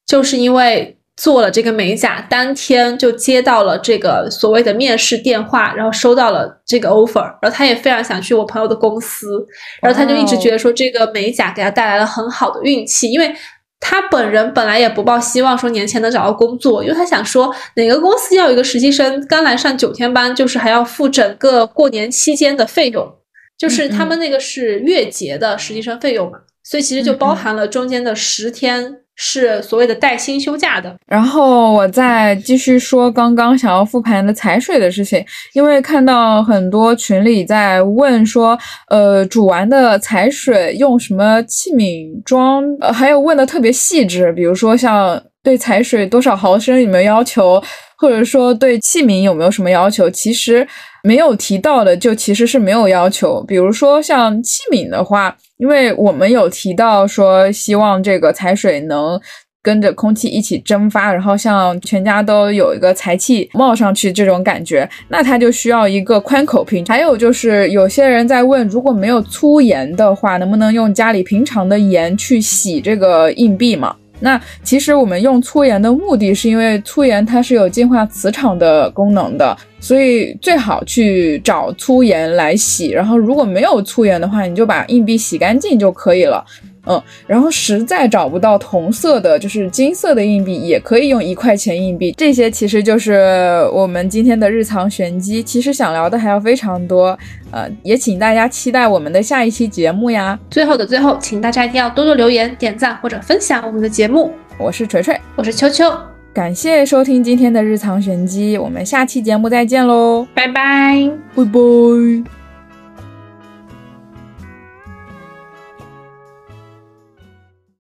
[0.07, 0.97] 就是因为。
[1.16, 9.47] 做了这个美甲，当天就接到了这个所谓的面试电话，然后收到了这个 offer，然后他也非常想去我朋友的公司，
[9.82, 13.30] 然后他就一直觉得说这个美甲给他带来了很好的运气，因为
[13.81, 23.12] 他本人本来也不抱希望说年前能找到工作，因为他想说哪个公司要一个实习生刚来上九天班，就是还要付整个过年期间的费用，
[23.59, 28.99] 就是他们那个是月结的实习生费用嘛，所以其实就包含了中间的十天。
[29.23, 30.97] 是所谓的带薪休假的。
[31.07, 38.59] 然后我再继续说刚刚想要复盘的踩水的事情，因为看到很多群里在问说，
[38.89, 42.64] 呃，煮完的踩水用什么器皿装？
[42.81, 47.62] 呃，还有问的特别细致，比如说像对踩水多少毫升有没有要求，
[48.01, 50.09] 或者说对器皿有没有什么要求？
[50.09, 50.67] 其实
[51.05, 53.45] 没有提到的就其实是没有要求。
[53.47, 55.37] 比如说像器皿的话。
[55.61, 59.21] 因为我们有提到说，希望这个财水能
[59.63, 66.83] 跟着空气一起蒸发，然后像全家都有一个财气冒上去这种感觉，那它就需要一个宽口瓶。
[66.87, 73.95] 还有就是有些人在问，如果没有粗盐的话，能不能用家里平常的盐去洗这个硬币嘛？
[74.21, 82.91] 那其实我们用粗盐的目的是因为粗盐它是有净化磁场的功能的，所以最好去找粗盐来洗。
[82.91, 86.45] 然后如果没有粗盐的话，你就把硬币洗干净就可以了。
[86.91, 92.12] 嗯，然后实在找不到同色的，就是金色的硬币，也可以用一块钱硬币。
[92.18, 95.43] 这些其实就是我们今天的日常玄机。
[95.43, 97.16] 其实想聊的还要非常多，
[97.53, 100.38] 呃，也请大家期待我们的下一期节目呀。
[100.51, 104.32] 最后的最后，请大家一定要多多留言、点赞或者分享我们的节目。
[104.59, 105.91] 我是锤锤，我是秋秋，
[106.34, 112.39] 感谢收听今天的日常玄机，我们下期节目再见喽，拜拜，拜拜。